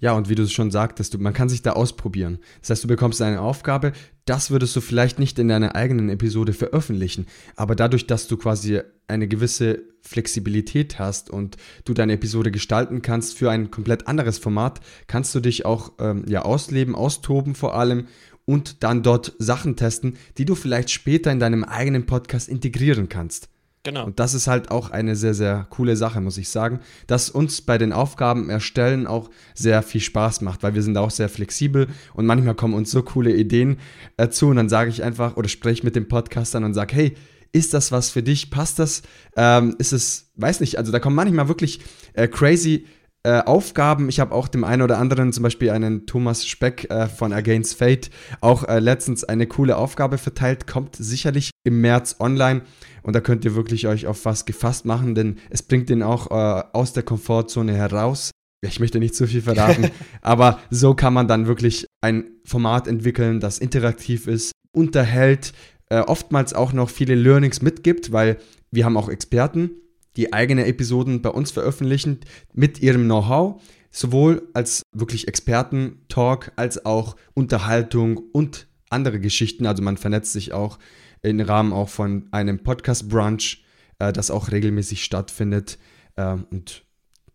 Ja, 0.00 0.12
und 0.12 0.28
wie 0.28 0.36
du 0.36 0.44
es 0.44 0.52
schon 0.52 0.70
sagtest, 0.70 1.14
du, 1.14 1.18
man 1.18 1.32
kann 1.32 1.48
sich 1.48 1.62
da 1.62 1.72
ausprobieren. 1.72 2.38
Das 2.60 2.70
heißt, 2.70 2.84
du 2.84 2.88
bekommst 2.88 3.20
eine 3.20 3.40
Aufgabe, 3.40 3.92
das 4.26 4.50
würdest 4.50 4.76
du 4.76 4.80
vielleicht 4.80 5.18
nicht 5.18 5.38
in 5.38 5.48
deiner 5.48 5.74
eigenen 5.74 6.08
Episode 6.08 6.52
veröffentlichen, 6.52 7.26
aber 7.56 7.74
dadurch, 7.74 8.06
dass 8.06 8.28
du 8.28 8.36
quasi 8.36 8.80
eine 9.08 9.26
gewisse 9.26 9.82
Flexibilität 10.02 10.98
hast 11.00 11.30
und 11.30 11.56
du 11.84 11.94
deine 11.94 12.12
Episode 12.12 12.52
gestalten 12.52 13.02
kannst 13.02 13.36
für 13.36 13.50
ein 13.50 13.70
komplett 13.70 14.06
anderes 14.06 14.38
Format, 14.38 14.80
kannst 15.08 15.34
du 15.34 15.40
dich 15.40 15.64
auch 15.64 15.92
ähm, 15.98 16.24
ja 16.28 16.42
ausleben, 16.42 16.94
austoben 16.94 17.56
vor 17.56 17.74
allem 17.74 18.06
und 18.48 18.82
dann 18.82 19.02
dort 19.02 19.34
Sachen 19.38 19.76
testen, 19.76 20.16
die 20.38 20.46
du 20.46 20.54
vielleicht 20.54 20.90
später 20.90 21.30
in 21.30 21.38
deinem 21.38 21.64
eigenen 21.64 22.06
Podcast 22.06 22.48
integrieren 22.48 23.10
kannst. 23.10 23.50
Genau. 23.82 24.06
Und 24.06 24.18
das 24.18 24.32
ist 24.32 24.46
halt 24.46 24.70
auch 24.70 24.90
eine 24.90 25.16
sehr, 25.16 25.34
sehr 25.34 25.66
coole 25.68 25.96
Sache, 25.96 26.22
muss 26.22 26.38
ich 26.38 26.48
sagen, 26.48 26.80
dass 27.06 27.28
uns 27.28 27.60
bei 27.60 27.76
den 27.76 27.92
Aufgaben 27.92 28.48
erstellen 28.48 29.06
auch 29.06 29.28
sehr 29.54 29.82
viel 29.82 30.00
Spaß 30.00 30.40
macht, 30.40 30.62
weil 30.62 30.74
wir 30.74 30.82
sind 30.82 30.96
auch 30.96 31.10
sehr 31.10 31.28
flexibel 31.28 31.88
und 32.14 32.24
manchmal 32.24 32.54
kommen 32.54 32.72
uns 32.72 32.90
so 32.90 33.02
coole 33.02 33.34
Ideen 33.34 33.76
äh, 34.16 34.30
zu 34.30 34.46
und 34.48 34.56
dann 34.56 34.70
sage 34.70 34.88
ich 34.88 35.02
einfach 35.04 35.36
oder 35.36 35.48
spreche 35.48 35.84
mit 35.84 35.94
dem 35.94 36.08
Podcastern 36.08 36.64
und 36.64 36.72
sage, 36.72 36.94
hey, 36.94 37.14
ist 37.52 37.74
das 37.74 37.92
was 37.92 38.08
für 38.08 38.22
dich? 38.22 38.50
Passt 38.50 38.78
das? 38.78 39.02
Ähm, 39.36 39.76
ist 39.78 39.92
es, 39.92 40.32
weiß 40.36 40.60
nicht, 40.60 40.78
also 40.78 40.90
da 40.90 41.00
kommen 41.00 41.16
manchmal 41.16 41.48
wirklich 41.48 41.80
äh, 42.14 42.28
crazy 42.28 42.86
äh, 43.28 43.42
Aufgaben. 43.44 44.08
Ich 44.08 44.20
habe 44.20 44.34
auch 44.34 44.48
dem 44.48 44.64
einen 44.64 44.80
oder 44.80 44.96
anderen, 44.96 45.34
zum 45.34 45.42
Beispiel 45.42 45.68
einen 45.68 46.06
Thomas 46.06 46.46
Speck 46.46 46.90
äh, 46.90 47.08
von 47.08 47.34
Against 47.34 47.76
Fate, 47.76 48.08
auch 48.40 48.66
äh, 48.66 48.78
letztens 48.78 49.22
eine 49.22 49.46
coole 49.46 49.76
Aufgabe 49.76 50.16
verteilt. 50.16 50.66
Kommt 50.66 50.96
sicherlich 50.96 51.50
im 51.62 51.82
März 51.82 52.16
online 52.20 52.62
und 53.02 53.14
da 53.14 53.20
könnt 53.20 53.44
ihr 53.44 53.54
wirklich 53.54 53.86
euch 53.86 54.06
auf 54.06 54.24
was 54.24 54.46
gefasst 54.46 54.86
machen, 54.86 55.14
denn 55.14 55.36
es 55.50 55.62
bringt 55.62 55.90
den 55.90 56.02
auch 56.02 56.30
äh, 56.30 56.64
aus 56.72 56.94
der 56.94 57.02
Komfortzone 57.02 57.74
heraus. 57.74 58.30
Ich 58.62 58.80
möchte 58.80 58.98
nicht 58.98 59.14
zu 59.14 59.26
viel 59.26 59.42
verraten, 59.42 59.90
aber 60.22 60.60
so 60.70 60.94
kann 60.94 61.12
man 61.12 61.28
dann 61.28 61.46
wirklich 61.46 61.86
ein 62.00 62.30
Format 62.44 62.88
entwickeln, 62.88 63.40
das 63.40 63.58
interaktiv 63.58 64.26
ist, 64.26 64.52
unterhält, 64.72 65.52
äh, 65.90 66.00
oftmals 66.00 66.54
auch 66.54 66.72
noch 66.72 66.88
viele 66.88 67.14
Learnings 67.14 67.60
mitgibt, 67.60 68.10
weil 68.10 68.38
wir 68.70 68.86
haben 68.86 68.96
auch 68.96 69.10
Experten, 69.10 69.70
die 70.18 70.32
eigene 70.32 70.66
Episoden 70.66 71.22
bei 71.22 71.30
uns 71.30 71.52
veröffentlichen 71.52 72.20
mit 72.52 72.82
ihrem 72.82 73.04
Know-how, 73.04 73.62
sowohl 73.90 74.48
als 74.52 74.82
wirklich 74.92 75.28
Experten-Talk 75.28 76.52
als 76.56 76.84
auch 76.84 77.16
Unterhaltung 77.34 78.18
und 78.32 78.66
andere 78.90 79.20
Geschichten. 79.20 79.64
Also 79.64 79.82
man 79.82 79.96
vernetzt 79.96 80.32
sich 80.32 80.52
auch 80.52 80.78
im 81.22 81.40
Rahmen 81.40 81.72
auch 81.72 81.88
von 81.88 82.26
einem 82.32 82.62
Podcast-Brunch, 82.62 83.64
äh, 84.00 84.12
das 84.12 84.32
auch 84.32 84.50
regelmäßig 84.50 85.04
stattfindet. 85.04 85.78
Äh, 86.16 86.36
und 86.50 86.84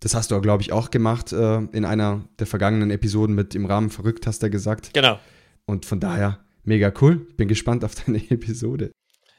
das 0.01 0.13
hast 0.13 0.31
du, 0.31 0.41
glaube 0.41 0.61
ich, 0.61 0.73
auch 0.73 0.91
gemacht 0.91 1.31
äh, 1.31 1.59
in 1.71 1.85
einer 1.85 2.27
der 2.37 2.47
vergangenen 2.47 2.91
Episoden 2.91 3.33
mit 3.33 3.55
im 3.55 3.65
Rahmen 3.65 3.91
verrückt, 3.91 4.27
hast 4.27 4.43
du 4.43 4.49
gesagt. 4.49 4.93
Genau. 4.93 5.19
Und 5.65 5.85
von 5.85 6.01
daher 6.01 6.39
mega 6.65 6.91
cool. 6.99 7.15
Bin 7.37 7.47
gespannt 7.47 7.85
auf 7.85 7.95
deine 7.95 8.17
Episode. 8.29 8.91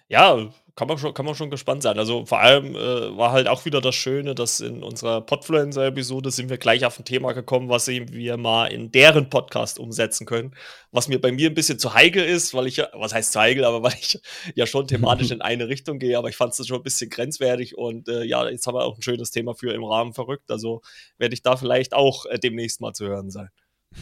Ja, 0.09 0.51
kann 0.77 0.89
man 0.89 0.99
schon, 0.99 1.15
kann 1.15 1.25
man 1.25 1.37
schon 1.37 1.51
gespannt 1.51 1.85
sein. 1.85 1.99
Also 1.99 2.27
vor 2.27 2.41
allem 2.41 2.75
äh, 2.75 3.17
war 3.17 3.31
halt 3.31 3.47
auch 3.47 3.65
wieder 3.65 3.81
das 3.81 3.95
Schöne, 3.95 4.35
dass 4.35 4.59
in 4.59 4.83
unserer 4.83 5.21
Podfluencer-Episode 5.21 6.33
sind 6.33 6.51
wir 6.51 6.59
gleich 6.59 6.85
auf 6.85 6.99
ein 6.99 7.05
Thema 7.05 7.33
gekommen, 7.33 7.69
was 7.69 7.87
wir 7.87 8.37
mal 8.37 8.67
in 8.67 8.91
deren 8.91 9.31
Podcast 9.31 9.79
umsetzen 9.79 10.27
können. 10.27 10.55
Was 10.91 11.07
mir 11.07 11.21
bei 11.21 11.31
mir 11.31 11.49
ein 11.49 11.55
bisschen 11.55 11.79
zu 11.79 11.95
heikel 11.95 12.25
ist, 12.25 12.55
weil 12.55 12.67
ich 12.67 12.79
ja, 12.79 12.89
was 12.93 13.15
heißt 13.15 13.33
zu 13.33 13.41
heikel, 13.41 13.65
aber 13.65 13.83
weil 13.85 13.95
ich 14.01 14.21
ja 14.57 14.67
schon 14.67 14.89
thematisch 14.89 15.31
in 15.31 15.43
eine 15.43 15.69
Richtung 15.69 16.01
gehe, 16.01 16.19
aber 16.19 16.29
ich 16.29 16.37
fand 16.37 16.59
es 16.59 16.67
schon 16.67 16.79
ein 16.79 16.83
bisschen 16.83 17.09
grenzwertig 17.09 17.79
und 17.79 18.09
äh, 18.09 18.25
ja, 18.25 18.49
jetzt 18.49 18.67
haben 18.67 18.75
wir 18.75 18.85
auch 18.85 18.97
ein 18.97 19.03
schönes 19.03 19.31
Thema 19.31 19.55
für 19.55 19.73
im 19.73 19.85
Rahmen 19.85 20.13
verrückt. 20.13 20.51
Also 20.51 20.83
werde 21.19 21.35
ich 21.35 21.43
da 21.43 21.57
vielleicht 21.57 21.95
auch 21.95 22.27
äh, 22.27 22.39
demnächst 22.39 22.81
mal 22.81 22.93
zu 22.93 23.07
hören 23.07 23.31
sein. 23.31 23.51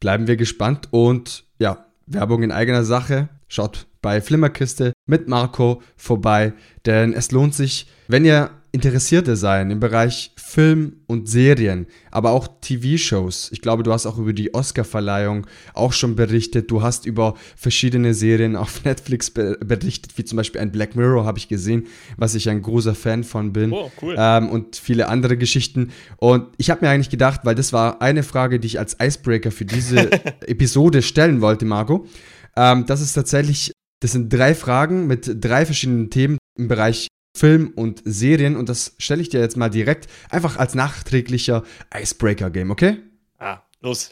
Bleiben 0.00 0.28
wir 0.28 0.36
gespannt 0.36 0.88
und 0.92 1.44
ja, 1.58 1.86
Werbung 2.06 2.42
in 2.42 2.52
eigener 2.52 2.84
Sache. 2.84 3.28
Schaut 3.48 3.86
bei 4.02 4.20
Flimmerkiste 4.20 4.92
mit 5.06 5.28
Marco 5.28 5.82
vorbei, 5.96 6.52
denn 6.86 7.12
es 7.12 7.30
lohnt 7.30 7.54
sich, 7.54 7.86
wenn 8.06 8.24
ihr 8.24 8.50
Interessierte 8.70 9.34
seid 9.34 9.70
im 9.70 9.80
Bereich 9.80 10.30
Film 10.36 10.96
und 11.06 11.26
Serien, 11.26 11.86
aber 12.10 12.32
auch 12.32 12.48
TV-Shows. 12.60 13.48
Ich 13.50 13.62
glaube, 13.62 13.82
du 13.82 13.92
hast 13.92 14.04
auch 14.04 14.18
über 14.18 14.34
die 14.34 14.52
Oscar-Verleihung 14.52 15.46
auch 15.72 15.94
schon 15.94 16.16
berichtet. 16.16 16.70
Du 16.70 16.82
hast 16.82 17.06
über 17.06 17.34
verschiedene 17.56 18.12
Serien 18.12 18.56
auf 18.56 18.84
Netflix 18.84 19.30
berichtet, 19.30 20.18
wie 20.18 20.24
zum 20.24 20.36
Beispiel 20.36 20.60
ein 20.60 20.70
Black 20.70 20.96
Mirror 20.96 21.24
habe 21.24 21.38
ich 21.38 21.48
gesehen, 21.48 21.86
was 22.18 22.34
ich 22.34 22.50
ein 22.50 22.60
großer 22.60 22.94
Fan 22.94 23.24
von 23.24 23.54
bin. 23.54 23.72
Oh, 23.72 23.90
cool. 24.02 24.16
Ähm, 24.18 24.50
und 24.50 24.76
viele 24.76 25.08
andere 25.08 25.38
Geschichten. 25.38 25.90
Und 26.18 26.48
ich 26.58 26.68
habe 26.68 26.84
mir 26.84 26.90
eigentlich 26.90 27.10
gedacht, 27.10 27.40
weil 27.44 27.54
das 27.54 27.72
war 27.72 28.02
eine 28.02 28.22
Frage, 28.22 28.60
die 28.60 28.66
ich 28.66 28.78
als 28.78 28.96
Icebreaker 29.00 29.50
für 29.50 29.64
diese 29.64 30.12
Episode 30.46 31.00
stellen 31.00 31.40
wollte, 31.40 31.64
Marco. 31.64 32.06
Ähm, 32.54 32.84
das 32.86 33.00
ist 33.00 33.14
tatsächlich 33.14 33.72
das 34.00 34.12
sind 34.12 34.32
drei 34.32 34.54
Fragen 34.54 35.06
mit 35.06 35.44
drei 35.44 35.64
verschiedenen 35.66 36.10
Themen 36.10 36.38
im 36.56 36.68
Bereich 36.68 37.08
Film 37.36 37.72
und 37.76 38.02
Serien 38.04 38.56
und 38.56 38.68
das 38.68 38.94
stelle 38.98 39.22
ich 39.22 39.28
dir 39.28 39.40
jetzt 39.40 39.56
mal 39.56 39.68
direkt 39.68 40.08
einfach 40.30 40.56
als 40.56 40.74
nachträglicher 40.74 41.62
Icebreaker-Game, 41.94 42.70
okay? 42.70 42.98
Ah, 43.38 43.60
los. 43.80 44.10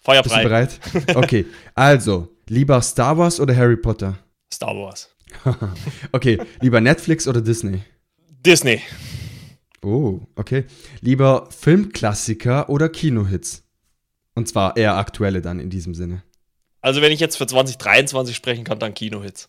Feuer 0.00 0.22
frei. 0.22 0.22
Bist 0.22 0.36
du 0.36 0.42
bereit? 0.42 1.16
Okay, 1.16 1.46
also, 1.74 2.36
lieber 2.48 2.80
Star 2.82 3.18
Wars 3.18 3.40
oder 3.40 3.56
Harry 3.56 3.76
Potter? 3.76 4.18
Star 4.52 4.76
Wars. 4.76 5.14
okay, 6.12 6.38
lieber 6.60 6.80
Netflix 6.80 7.26
oder 7.26 7.40
Disney? 7.40 7.82
Disney. 8.44 8.80
Oh, 9.82 10.20
okay. 10.36 10.64
Lieber 11.00 11.48
Filmklassiker 11.50 12.68
oder 12.68 12.88
Kinohits? 12.88 13.64
Und 14.34 14.48
zwar 14.48 14.76
eher 14.76 14.96
aktuelle 14.96 15.40
dann 15.42 15.60
in 15.60 15.70
diesem 15.70 15.94
Sinne. 15.94 16.22
Also, 16.80 17.02
wenn 17.02 17.12
ich 17.12 17.20
jetzt 17.20 17.36
für 17.36 17.46
2023 17.46 18.34
sprechen 18.34 18.64
kann, 18.64 18.78
dann 18.78 18.94
Kinohits. 18.94 19.48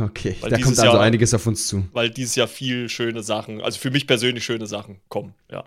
Okay, 0.00 0.36
weil 0.40 0.50
da 0.50 0.56
kommt 0.56 0.78
also 0.78 0.84
Jahr, 0.84 1.00
einiges 1.00 1.32
auf 1.32 1.46
uns 1.46 1.66
zu. 1.66 1.88
Weil 1.92 2.10
dieses 2.10 2.34
Jahr 2.34 2.48
viel 2.48 2.88
schöne 2.88 3.22
Sachen, 3.22 3.62
also 3.62 3.78
für 3.78 3.90
mich 3.90 4.06
persönlich 4.06 4.44
schöne 4.44 4.66
Sachen 4.66 5.00
kommen, 5.08 5.34
ja. 5.50 5.64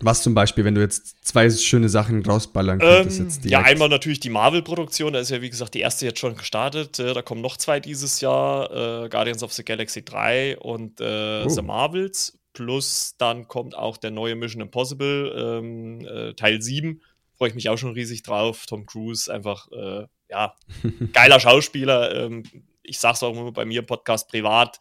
Was 0.00 0.22
zum 0.22 0.32
Beispiel, 0.32 0.64
wenn 0.64 0.76
du 0.76 0.80
jetzt 0.80 1.26
zwei 1.26 1.50
schöne 1.50 1.88
Sachen 1.88 2.24
rausballern 2.24 2.78
könntest 2.78 3.18
ähm, 3.18 3.24
jetzt 3.24 3.44
direkt? 3.44 3.50
Ja, 3.50 3.62
einmal 3.62 3.88
natürlich 3.88 4.20
die 4.20 4.30
Marvel-Produktion, 4.30 5.12
da 5.12 5.18
ist 5.18 5.30
ja 5.30 5.42
wie 5.42 5.50
gesagt 5.50 5.74
die 5.74 5.80
erste 5.80 6.06
jetzt 6.06 6.20
schon 6.20 6.36
gestartet. 6.36 7.00
Äh, 7.00 7.14
da 7.14 7.22
kommen 7.22 7.40
noch 7.40 7.56
zwei 7.56 7.80
dieses 7.80 8.20
Jahr, 8.20 8.70
äh, 9.04 9.08
Guardians 9.08 9.42
of 9.42 9.52
the 9.52 9.64
Galaxy 9.64 10.04
3 10.04 10.58
und 10.58 11.00
äh, 11.00 11.42
oh. 11.44 11.48
The 11.48 11.62
Marvels. 11.62 12.38
Plus 12.52 13.14
dann 13.18 13.48
kommt 13.48 13.76
auch 13.76 13.96
der 13.96 14.10
neue 14.10 14.36
Mission 14.36 14.62
Impossible, 14.62 15.32
ähm, 15.36 16.06
äh, 16.06 16.34
Teil 16.34 16.62
7. 16.62 17.02
Freue 17.36 17.48
ich 17.48 17.54
mich 17.54 17.68
auch 17.68 17.78
schon 17.78 17.92
riesig 17.92 18.22
drauf. 18.22 18.66
Tom 18.66 18.86
Cruise, 18.86 19.32
einfach 19.32 19.68
äh, 19.72 20.06
ja, 20.28 20.54
geiler 21.12 21.40
Schauspieler. 21.40 22.14
Ähm, 22.14 22.42
ich 22.82 22.98
sag's 22.98 23.22
auch 23.22 23.32
immer 23.32 23.52
bei 23.52 23.64
mir 23.64 23.80
im 23.80 23.86
Podcast 23.86 24.28
privat. 24.28 24.78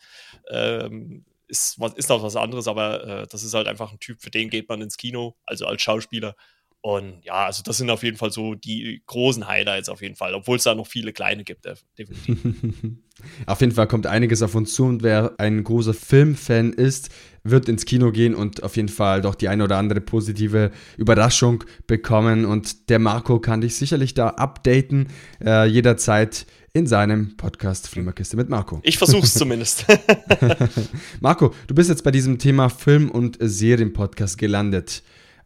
Ähm, 0.50 1.26
ist, 1.48 1.80
was, 1.80 1.94
ist 1.94 2.12
auch 2.12 2.24
was 2.24 2.36
anderes, 2.36 2.68
aber 2.68 3.06
äh, 3.06 3.28
das 3.28 3.44
ist 3.44 3.54
halt 3.54 3.68
einfach 3.68 3.92
ein 3.92 4.00
Typ, 4.00 4.22
für 4.22 4.32
den 4.32 4.50
geht 4.50 4.68
man 4.70 4.82
ins 4.82 4.98
Kino, 4.98 5.36
also 5.46 5.66
als 5.66 5.82
Schauspieler. 5.82 6.36
Und 6.82 7.24
ja, 7.26 7.46
also 7.46 7.64
das 7.64 7.78
sind 7.78 7.90
auf 7.90 8.04
jeden 8.04 8.18
Fall 8.18 8.32
so 8.32 8.54
die 8.54 9.02
großen 9.08 9.48
Highlights 9.48 9.90
auf 9.90 10.02
jeden 10.02 10.16
Fall, 10.16 10.34
obwohl 10.34 10.58
es 10.58 10.64
da 10.64 10.76
noch 10.76 10.88
viele 10.88 11.12
kleine 11.12 11.44
gibt, 11.44 11.66
definitiv. 11.98 12.40
auf 13.46 13.62
jeden 13.62 13.74
Fall 13.74 13.88
kommt 13.88 14.06
einiges 14.06 14.42
auf 14.42 14.56
uns 14.56 14.74
zu 14.74 14.86
und 14.86 15.04
wer 15.04 15.34
ein 15.40 15.64
großer 15.64 15.94
Filmfan 15.94 16.72
ist, 16.74 17.10
wird 17.50 17.70
ins 17.70 17.86
Kino 17.86 18.12
gehen 18.12 18.36
und 18.36 18.64
auf 18.64 18.76
jeden 18.76 18.90
Fall 18.90 19.22
doch 19.22 19.36
die 19.36 19.48
eine 19.48 19.64
oder 19.64 19.78
andere 19.78 20.02
positive 20.02 20.72
Überraschung 20.98 21.64
bekommen. 21.88 22.46
Und 22.46 22.90
der 22.90 23.00
Marco 23.00 23.40
kann 23.40 23.62
dich 23.62 23.76
sicherlich 23.76 24.14
da 24.14 24.30
updaten, 24.30 25.08
äh, 25.44 25.66
jederzeit 25.66 26.46
in 26.74 26.86
seinem 26.86 27.36
Podcast 27.38 27.88
Flimmerkiste 27.88 28.38
mit 28.38 28.50
Marco. 28.50 28.80
Ich 28.84 28.98
versuch's 28.98 29.34
zumindest. 29.34 29.86
Marco, 31.22 31.54
du 31.66 31.74
bist 31.74 31.90
jetzt 31.90 32.04
bei 32.04 32.12
diesem 32.12 32.38
Thema 32.38 32.70
Film- 32.70 33.10
und 33.10 33.38
Serienpodcast 33.40 34.38
gelandet. 34.38 35.02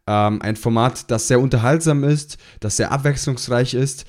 Ähm, 0.06 0.42
ein 0.42 0.56
Format, 0.56 1.10
das 1.10 1.28
sehr 1.28 1.40
unterhaltsam 1.40 2.04
ist, 2.04 2.36
das 2.60 2.76
sehr 2.76 2.92
abwechslungsreich 2.92 3.74
ist. 3.74 4.04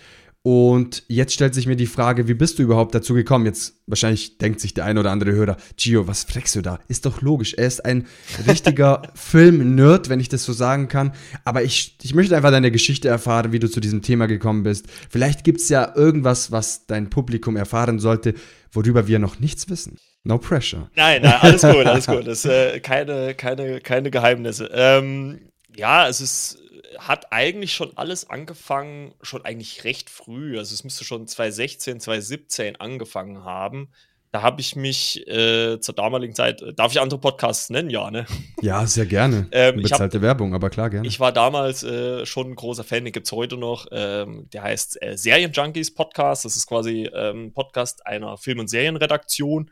Und 0.45 1.03
jetzt 1.07 1.33
stellt 1.33 1.55
sich 1.55 1.67
mir 1.67 1.77
die 1.77 1.88
Frage, 1.88 2.27
wie 2.27 2.33
bist 2.33 2.59
du 2.59 2.63
überhaupt 2.63 2.93
dazu 2.93 3.13
gekommen? 3.13 3.45
Jetzt 3.45 3.75
wahrscheinlich 3.88 4.38
denkt 4.39 4.59
sich 4.59 4.73
der 4.73 4.83
ein 4.83 4.97
oder 4.97 5.09
andere 5.09 5.31
Hörer, 5.31 5.55
Gio, 5.77 6.05
was 6.05 6.25
fragst 6.25 6.53
du 6.55 6.62
da? 6.62 6.79
Ist 6.89 7.05
doch 7.05 7.21
logisch. 7.21 7.53
Er 7.53 7.65
ist 7.65 7.85
ein 7.85 8.07
richtiger 8.45 9.03
Film-Nerd, 9.15 10.09
wenn 10.09 10.19
ich 10.19 10.27
das 10.27 10.43
so 10.43 10.51
sagen 10.51 10.89
kann. 10.89 11.13
Aber 11.45 11.63
ich, 11.63 11.97
ich 12.03 12.13
möchte 12.13 12.35
einfach 12.35 12.51
deine 12.51 12.71
Geschichte 12.71 13.07
erfahren, 13.07 13.53
wie 13.53 13.59
du 13.59 13.69
zu 13.69 13.79
diesem 13.79 14.01
Thema 14.01 14.25
gekommen 14.25 14.63
bist. 14.63 14.88
Vielleicht 15.09 15.45
gibt 15.45 15.62
es 15.62 15.69
ja 15.69 15.95
irgendwas, 15.95 16.51
was 16.51 16.88
dein 16.88 17.09
Publikum 17.09 17.55
erfahren 17.55 18.00
sollte, 18.00 18.33
worüber 18.73 19.07
wir 19.07 19.19
noch 19.19 19.39
nichts 19.39 19.69
wissen. 19.69 19.97
No 20.25 20.39
pressure. 20.39 20.89
Nein, 20.95 21.21
nein, 21.21 21.35
alles 21.39 21.62
gut, 21.62 21.85
alles 21.85 22.05
gut. 22.07 22.27
Das 22.27 22.43
ist 22.43 22.51
äh, 22.51 22.81
keine, 22.81 23.33
keine, 23.33 23.79
keine 23.79 24.12
Geheimnisse. 24.12 24.69
Ähm, 24.73 25.39
ja, 25.73 26.07
es 26.09 26.19
ist, 26.19 26.57
hat 26.97 27.31
eigentlich 27.31 27.73
schon 27.73 27.95
alles 27.97 28.29
angefangen, 28.29 29.13
schon 29.21 29.45
eigentlich 29.45 29.83
recht 29.83 30.09
früh. 30.09 30.57
Also 30.57 30.73
es 30.73 30.83
müsste 30.83 31.03
schon 31.05 31.27
2016, 31.27 32.00
2017 32.00 32.75
angefangen 32.77 33.43
haben. 33.43 33.89
Da 34.33 34.41
habe 34.41 34.62
ich 34.62 34.75
mich 34.75 35.27
äh, 35.27 35.79
zur 35.79 35.93
damaligen 35.93 36.33
Zeit, 36.33 36.63
äh, 36.63 36.73
darf 36.73 36.91
ich 36.91 37.00
andere 37.00 37.19
Podcasts 37.19 37.69
nennen? 37.69 37.91
Ja, 37.91 38.09
ne? 38.09 38.25
Ja, 38.62 38.88
sehr 38.88 39.05
gerne. 39.05 39.47
ähm, 39.51 39.83
Bezahlte 39.83 40.17
hab, 40.17 40.23
Werbung, 40.23 40.55
aber 40.55 40.71
klar, 40.71 40.89
gerne. 40.89 41.07
Ich 41.07 41.19
war 41.19 41.31
damals 41.31 41.83
äh, 41.83 42.25
schon 42.25 42.50
ein 42.50 42.55
großer 42.55 42.83
Fan, 42.83 43.05
den 43.05 43.13
gibt 43.13 43.27
es 43.27 43.31
heute 43.31 43.57
noch. 43.57 43.85
Ähm, 43.91 44.50
der 44.51 44.63
heißt 44.63 45.03
äh, 45.03 45.17
Serienjunkies 45.17 45.93
Podcast. 45.93 46.45
Das 46.45 46.55
ist 46.55 46.65
quasi 46.65 47.07
ein 47.13 47.35
ähm, 47.35 47.53
Podcast 47.53 48.07
einer 48.07 48.35
Film- 48.38 48.57
und 48.57 48.69
Serienredaktion. 48.69 49.69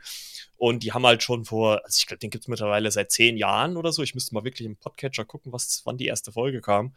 Und 0.57 0.83
die 0.83 0.93
haben 0.93 1.07
halt 1.07 1.23
schon 1.23 1.43
vor, 1.43 1.81
also 1.83 1.97
ich 1.97 2.05
glaube, 2.05 2.19
den 2.19 2.29
gibt 2.29 2.43
es 2.43 2.47
mittlerweile 2.47 2.91
seit 2.91 3.09
zehn 3.09 3.35
Jahren 3.35 3.77
oder 3.77 3.91
so. 3.91 4.03
Ich 4.03 4.13
müsste 4.13 4.35
mal 4.35 4.43
wirklich 4.43 4.67
im 4.67 4.75
Podcatcher 4.75 5.25
gucken, 5.25 5.51
was, 5.51 5.81
wann 5.85 5.97
die 5.97 6.05
erste 6.05 6.31
Folge 6.31 6.61
kam. 6.61 6.93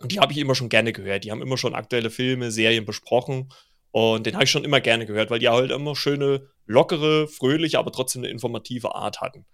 Und 0.00 0.12
die 0.12 0.20
habe 0.20 0.32
ich 0.32 0.38
immer 0.38 0.54
schon 0.54 0.68
gerne 0.68 0.92
gehört. 0.92 1.24
Die 1.24 1.30
haben 1.30 1.42
immer 1.42 1.56
schon 1.56 1.74
aktuelle 1.74 2.10
Filme, 2.10 2.50
Serien 2.50 2.84
besprochen. 2.84 3.50
Und 3.90 4.26
den 4.26 4.34
habe 4.34 4.44
ich 4.44 4.50
schon 4.50 4.64
immer 4.64 4.80
gerne 4.80 5.06
gehört, 5.06 5.30
weil 5.30 5.38
die 5.38 5.48
halt 5.48 5.70
immer 5.70 5.94
schöne, 5.94 6.48
lockere, 6.66 7.28
fröhliche, 7.28 7.78
aber 7.78 7.92
trotzdem 7.92 8.22
eine 8.22 8.30
informative 8.30 8.94
Art 8.94 9.20
hatten. 9.20 9.46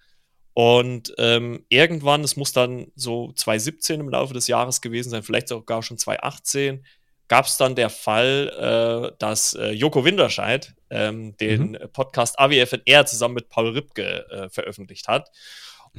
Und 0.54 1.14
ähm, 1.18 1.64
irgendwann, 1.68 2.24
es 2.24 2.36
muss 2.36 2.52
dann 2.52 2.90
so 2.96 3.32
2017 3.32 4.00
im 4.00 4.08
Laufe 4.08 4.34
des 4.34 4.48
Jahres 4.48 4.80
gewesen 4.80 5.10
sein, 5.10 5.22
vielleicht 5.22 5.48
sogar 5.48 5.82
schon 5.82 5.98
2018, 5.98 6.84
gab 7.28 7.46
es 7.46 7.56
dann 7.56 7.76
der 7.76 7.90
Fall, 7.90 9.12
äh, 9.12 9.16
dass 9.18 9.54
äh, 9.54 9.70
Joko 9.70 10.04
Winterscheid 10.04 10.74
ähm, 10.90 11.36
den 11.36 11.72
mhm. 11.72 11.78
Podcast 11.92 12.38
AWFNR 12.38 13.06
zusammen 13.06 13.34
mit 13.34 13.48
Paul 13.48 13.70
Ripke 13.70 14.28
äh, 14.30 14.48
veröffentlicht 14.48 15.06
hat. 15.06 15.30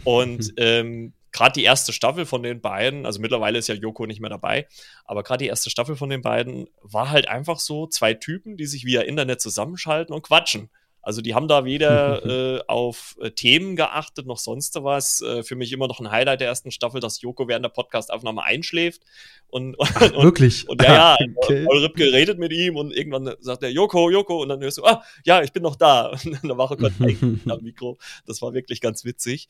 Und 0.04 0.54
ähm, 0.58 1.14
gerade 1.32 1.54
die 1.54 1.64
erste 1.64 1.94
Staffel 1.94 2.26
von 2.26 2.44
den 2.44 2.62
beiden, 2.62 3.06
also 3.06 3.20
mittlerweile 3.20 3.60
ist 3.60 3.68
ja 3.68 3.76
Joko 3.76 4.06
nicht 4.06 4.22
mehr 4.22 4.30
dabei, 4.30 4.68
aber 5.06 5.24
gerade 5.24 5.44
die 5.44 5.50
erste 5.50 5.70
Staffel 5.70 5.96
von 5.96 6.10
den 6.10 6.22
beiden 6.22 6.68
war 6.82 7.10
halt 7.10 7.28
einfach 7.28 7.60
so 7.60 7.88
zwei 7.88 8.14
Typen, 8.14 8.58
die 8.58 8.66
sich 8.66 8.86
via 8.86 9.02
Internet 9.02 9.42
zusammenschalten 9.42 10.14
und 10.14 10.24
quatschen. 10.24 10.70
Also 11.04 11.22
die 11.22 11.34
haben 11.34 11.48
da 11.48 11.66
weder 11.66 12.26
äh, 12.60 12.62
auf 12.68 13.18
äh, 13.20 13.32
Themen 13.32 13.76
geachtet 13.76 14.28
noch 14.28 14.38
sonst 14.38 14.76
was. 14.84 15.22
Äh, 15.22 15.44
für 15.44 15.56
mich 15.56 15.74
immer 15.74 15.88
noch 15.88 16.00
ein 16.00 16.12
Highlight 16.12 16.42
der 16.42 16.48
ersten 16.48 16.72
Staffel, 16.72 17.02
dass 17.02 17.22
Joko 17.22 17.48
während 17.48 17.66
der 17.66 17.70
Podcastaufnahme 17.70 18.44
einschläft. 18.44 19.02
Und, 19.48 19.76
Ach, 19.80 20.02
und 20.02 20.24
wirklich? 20.24 20.70
Und 20.70 20.82
ja, 20.82 21.18
ja, 21.20 21.28
okay. 21.36 21.66
Ripke 21.70 22.14
redet 22.14 22.38
mit 22.38 22.54
ihm 22.54 22.76
und 22.76 22.96
irgendwann 22.96 23.34
sagt 23.40 23.64
er, 23.64 23.72
Joko, 23.72 24.10
Joko, 24.10 24.42
und 24.42 24.50
dann 24.50 24.62
hörst 24.62 24.78
du, 24.78 24.86
ah, 24.86 25.04
ja, 25.26 25.42
ich 25.42 25.52
bin 25.52 25.64
noch 25.64 25.76
da. 25.76 26.08
Und 26.24 26.40
dann 26.44 26.58
war 26.58 26.70
er 26.72 26.78
kurz 26.78 26.94
am 27.00 27.62
Mikro. 27.62 27.98
Das 28.26 28.42
war 28.42 28.54
wirklich 28.54 28.80
ganz 28.80 29.04
witzig. 29.04 29.50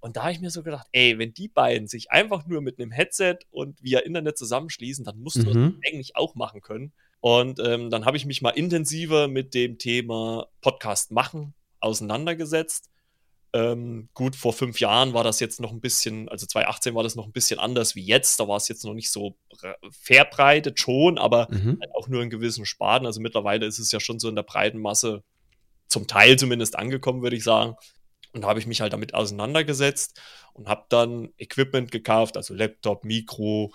Und 0.00 0.16
da 0.16 0.22
habe 0.22 0.32
ich 0.32 0.40
mir 0.40 0.50
so 0.50 0.62
gedacht, 0.62 0.86
ey, 0.92 1.18
wenn 1.18 1.34
die 1.34 1.48
beiden 1.48 1.86
sich 1.86 2.10
einfach 2.10 2.46
nur 2.46 2.62
mit 2.62 2.78
einem 2.78 2.90
Headset 2.90 3.38
und 3.50 3.82
via 3.82 4.00
Internet 4.00 4.38
zusammenschließen, 4.38 5.04
dann 5.04 5.20
musst 5.20 5.36
du 5.36 5.50
mhm. 5.50 5.76
das 5.82 5.92
eigentlich 5.92 6.16
auch 6.16 6.34
machen 6.34 6.62
können. 6.62 6.92
Und 7.20 7.60
ähm, 7.60 7.90
dann 7.90 8.06
habe 8.06 8.16
ich 8.16 8.24
mich 8.24 8.40
mal 8.40 8.50
intensiver 8.50 9.28
mit 9.28 9.52
dem 9.54 9.78
Thema 9.78 10.46
Podcast 10.62 11.10
machen 11.10 11.54
auseinandergesetzt. 11.80 12.88
Ähm, 13.52 14.08
gut, 14.14 14.36
vor 14.36 14.52
fünf 14.52 14.78
Jahren 14.78 15.12
war 15.12 15.24
das 15.24 15.40
jetzt 15.40 15.60
noch 15.60 15.72
ein 15.72 15.80
bisschen, 15.80 16.28
also 16.28 16.46
2018 16.46 16.94
war 16.94 17.02
das 17.02 17.16
noch 17.16 17.26
ein 17.26 17.32
bisschen 17.32 17.58
anders 17.58 17.96
wie 17.96 18.04
jetzt. 18.04 18.38
Da 18.38 18.46
war 18.46 18.56
es 18.56 18.68
jetzt 18.68 18.84
noch 18.84 18.94
nicht 18.94 19.10
so 19.10 19.36
verbreitet 19.90 20.78
schon, 20.78 21.18
aber 21.18 21.48
mhm. 21.50 21.78
halt 21.80 21.94
auch 21.94 22.08
nur 22.08 22.22
in 22.22 22.30
gewissen 22.30 22.64
Sparten. 22.64 23.06
Also 23.06 23.20
mittlerweile 23.20 23.66
ist 23.66 23.78
es 23.78 23.90
ja 23.90 23.98
schon 23.98 24.20
so 24.20 24.28
in 24.28 24.36
der 24.36 24.44
breiten 24.44 24.78
Masse 24.78 25.24
zum 25.88 26.06
Teil 26.06 26.38
zumindest 26.38 26.78
angekommen, 26.78 27.22
würde 27.22 27.36
ich 27.36 27.42
sagen. 27.42 27.74
Und 28.32 28.42
da 28.42 28.48
habe 28.48 28.60
ich 28.60 28.66
mich 28.66 28.80
halt 28.80 28.92
damit 28.92 29.14
auseinandergesetzt 29.14 30.20
und 30.52 30.68
habe 30.68 30.84
dann 30.88 31.30
Equipment 31.38 31.90
gekauft, 31.90 32.36
also 32.36 32.54
Laptop, 32.54 33.04
Mikro, 33.04 33.72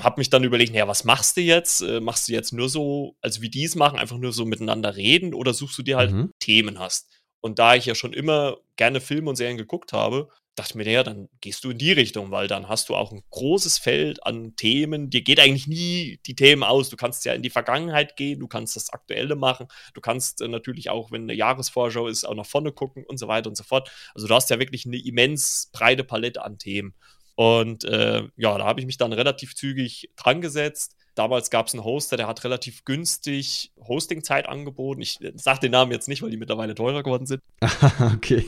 habe 0.00 0.20
mich 0.20 0.30
dann 0.30 0.44
überlegt, 0.44 0.72
naja, 0.72 0.88
was 0.88 1.04
machst 1.04 1.36
du 1.36 1.40
jetzt? 1.40 1.80
Äh, 1.80 2.00
machst 2.00 2.28
du 2.28 2.32
jetzt 2.32 2.52
nur 2.52 2.68
so, 2.68 3.16
also 3.20 3.42
wie 3.42 3.48
die 3.48 3.64
es 3.64 3.76
machen, 3.76 3.98
einfach 3.98 4.18
nur 4.18 4.32
so 4.32 4.44
miteinander 4.44 4.96
reden 4.96 5.34
oder 5.34 5.54
suchst 5.54 5.78
du 5.78 5.82
dir 5.82 5.96
halt 5.96 6.12
mhm. 6.12 6.30
Themen 6.40 6.78
hast? 6.78 7.08
Und 7.40 7.58
da 7.58 7.74
ich 7.74 7.86
ja 7.86 7.94
schon 7.94 8.12
immer 8.12 8.56
gerne 8.76 9.00
Filme 9.00 9.30
und 9.30 9.36
Serien 9.36 9.56
geguckt 9.56 9.92
habe, 9.92 10.28
dachte 10.54 10.76
mir, 10.78 10.84
naja, 10.84 11.02
dann 11.02 11.28
gehst 11.40 11.64
du 11.64 11.70
in 11.70 11.78
die 11.78 11.92
Richtung, 11.92 12.30
weil 12.30 12.46
dann 12.46 12.68
hast 12.68 12.88
du 12.88 12.94
auch 12.94 13.12
ein 13.12 13.22
großes 13.30 13.78
Feld 13.78 14.24
an 14.24 14.54
Themen. 14.56 15.10
Dir 15.10 15.22
geht 15.22 15.40
eigentlich 15.40 15.66
nie 15.66 16.20
die 16.26 16.36
Themen 16.36 16.62
aus. 16.62 16.90
Du 16.90 16.96
kannst 16.96 17.24
ja 17.24 17.32
in 17.32 17.42
die 17.42 17.50
Vergangenheit 17.50 18.16
gehen, 18.16 18.40
du 18.40 18.46
kannst 18.46 18.76
das 18.76 18.90
Aktuelle 18.90 19.34
machen, 19.34 19.66
du 19.94 20.00
kannst 20.00 20.40
äh, 20.40 20.48
natürlich 20.48 20.90
auch, 20.90 21.10
wenn 21.10 21.22
eine 21.22 21.34
Jahresvorschau 21.34 22.06
ist, 22.06 22.24
auch 22.24 22.34
nach 22.34 22.46
vorne 22.46 22.72
gucken 22.72 23.04
und 23.04 23.18
so 23.18 23.26
weiter 23.26 23.48
und 23.48 23.56
so 23.56 23.64
fort. 23.64 23.90
Also 24.14 24.28
du 24.28 24.34
hast 24.34 24.50
ja 24.50 24.58
wirklich 24.58 24.86
eine 24.86 24.96
immens 24.96 25.70
breite 25.72 26.04
Palette 26.04 26.44
an 26.44 26.58
Themen. 26.58 26.94
Und 27.36 27.84
äh, 27.84 28.22
ja, 28.36 28.58
da 28.58 28.64
habe 28.64 28.78
ich 28.78 28.86
mich 28.86 28.96
dann 28.96 29.12
relativ 29.12 29.56
zügig 29.56 30.10
dran 30.16 30.40
gesetzt. 30.40 30.96
Damals 31.16 31.50
gab 31.50 31.66
es 31.66 31.74
einen 31.74 31.84
Hoster, 31.84 32.16
der 32.16 32.28
hat 32.28 32.44
relativ 32.44 32.84
günstig 32.84 33.72
Hostingzeit 33.76 34.48
angeboten. 34.48 35.02
Ich 35.02 35.20
äh, 35.20 35.32
sage 35.34 35.60
den 35.60 35.72
Namen 35.72 35.90
jetzt 35.90 36.06
nicht, 36.06 36.22
weil 36.22 36.30
die 36.30 36.36
mittlerweile 36.36 36.76
teurer 36.76 37.02
geworden 37.02 37.26
sind. 37.26 37.42
okay. 38.14 38.46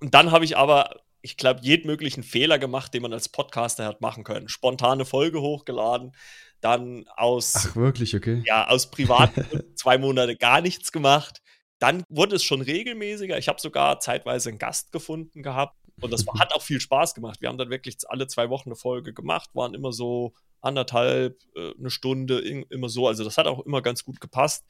Und 0.00 0.12
dann 0.12 0.30
habe 0.30 0.44
ich 0.44 0.58
aber 0.58 0.90
ich 1.26 1.36
glaube, 1.36 1.60
jeden 1.62 1.88
möglichen 1.88 2.22
Fehler 2.22 2.60
gemacht, 2.60 2.94
den 2.94 3.02
man 3.02 3.12
als 3.12 3.28
Podcaster 3.28 3.84
hat 3.84 4.00
machen 4.00 4.22
können. 4.22 4.48
Spontane 4.48 5.04
Folge 5.04 5.40
hochgeladen, 5.40 6.12
dann 6.60 7.04
aus. 7.16 7.52
Ach, 7.56 7.76
wirklich, 7.76 8.14
okay. 8.14 8.44
Ja, 8.46 8.68
aus 8.68 8.92
privaten 8.92 9.44
zwei 9.74 9.98
Monate 9.98 10.36
gar 10.36 10.60
nichts 10.60 10.92
gemacht. 10.92 11.42
Dann 11.80 12.04
wurde 12.08 12.36
es 12.36 12.44
schon 12.44 12.62
regelmäßiger. 12.62 13.36
Ich 13.38 13.48
habe 13.48 13.60
sogar 13.60 13.98
zeitweise 13.98 14.50
einen 14.50 14.58
Gast 14.58 14.92
gefunden 14.92 15.42
gehabt. 15.42 15.76
Und 16.00 16.12
das 16.12 16.24
hat 16.38 16.52
auch 16.52 16.62
viel 16.62 16.80
Spaß 16.80 17.14
gemacht. 17.14 17.40
Wir 17.40 17.48
haben 17.48 17.58
dann 17.58 17.70
wirklich 17.70 17.96
alle 18.06 18.28
zwei 18.28 18.48
Wochen 18.48 18.68
eine 18.68 18.76
Folge 18.76 19.12
gemacht, 19.12 19.50
waren 19.54 19.74
immer 19.74 19.92
so 19.92 20.32
anderthalb, 20.66 21.38
äh, 21.54 21.72
eine 21.78 21.90
Stunde, 21.90 22.38
immer 22.38 22.88
so. 22.88 23.08
Also 23.08 23.24
das 23.24 23.38
hat 23.38 23.46
auch 23.46 23.64
immer 23.64 23.80
ganz 23.80 24.04
gut 24.04 24.20
gepasst. 24.20 24.64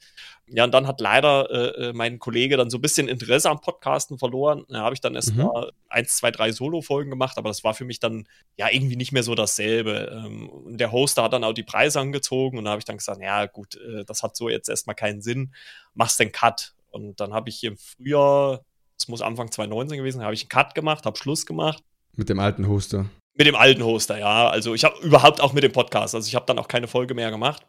Ja, 0.47 0.63
und 0.63 0.73
dann 0.73 0.87
hat 0.87 1.01
leider 1.01 1.49
äh, 1.49 1.89
äh, 1.89 1.93
mein 1.93 2.19
Kollege 2.19 2.55
dann 2.55 2.69
so 2.69 2.77
ein 2.77 2.81
bisschen 2.81 3.07
Interesse 3.07 3.49
am 3.49 3.59
Podcasten 3.59 4.17
verloren. 4.17 4.65
Da 4.69 4.79
habe 4.79 4.93
ich 4.93 5.01
dann 5.01 5.15
erst 5.15 5.35
mhm. 5.35 5.43
mal 5.43 5.71
eins, 5.89 6.17
zwei, 6.17 6.31
drei 6.31 6.51
Solo-Folgen 6.51 7.09
gemacht, 7.09 7.37
aber 7.37 7.49
das 7.49 7.63
war 7.63 7.73
für 7.73 7.85
mich 7.85 7.99
dann 7.99 8.27
ja 8.55 8.67
irgendwie 8.71 8.95
nicht 8.95 9.11
mehr 9.11 9.23
so 9.23 9.35
dasselbe. 9.35 10.23
Ähm, 10.25 10.47
und 10.49 10.77
der 10.77 10.91
Hoster 10.91 11.23
hat 11.23 11.33
dann 11.33 11.43
auch 11.43 11.53
die 11.53 11.63
Preise 11.63 11.99
angezogen 11.99 12.57
und 12.57 12.65
da 12.65 12.71
habe 12.71 12.79
ich 12.79 12.85
dann 12.85 12.97
gesagt, 12.97 13.21
ja 13.21 13.45
gut, 13.47 13.75
äh, 13.75 14.05
das 14.05 14.23
hat 14.23 14.37
so 14.37 14.47
jetzt 14.47 14.69
erstmal 14.69 14.95
keinen 14.95 15.21
Sinn. 15.21 15.53
Machst 15.93 16.19
den 16.19 16.31
Cut. 16.31 16.73
Und 16.91 17.19
dann 17.19 17.33
habe 17.33 17.49
ich 17.49 17.63
im 17.63 17.77
Frühjahr, 17.77 18.63
das 18.97 19.07
muss 19.07 19.21
Anfang 19.21 19.51
2019 19.51 19.97
gewesen, 19.97 20.23
habe 20.23 20.33
ich 20.33 20.43
einen 20.43 20.49
Cut 20.49 20.75
gemacht, 20.75 21.05
habe 21.05 21.17
Schluss 21.17 21.45
gemacht. 21.45 21.83
Mit 22.15 22.29
dem 22.29 22.39
alten 22.39 22.67
Hoster. 22.67 23.05
Mit 23.37 23.47
dem 23.47 23.55
alten 23.55 23.83
Hoster, 23.83 24.17
ja. 24.17 24.49
Also 24.49 24.73
ich 24.73 24.83
habe 24.83 24.97
überhaupt 25.01 25.41
auch 25.41 25.53
mit 25.53 25.63
dem 25.63 25.71
Podcast. 25.71 26.15
Also 26.15 26.27
ich 26.27 26.35
habe 26.35 26.45
dann 26.45 26.59
auch 26.59 26.67
keine 26.67 26.87
Folge 26.87 27.13
mehr 27.13 27.31
gemacht. 27.31 27.65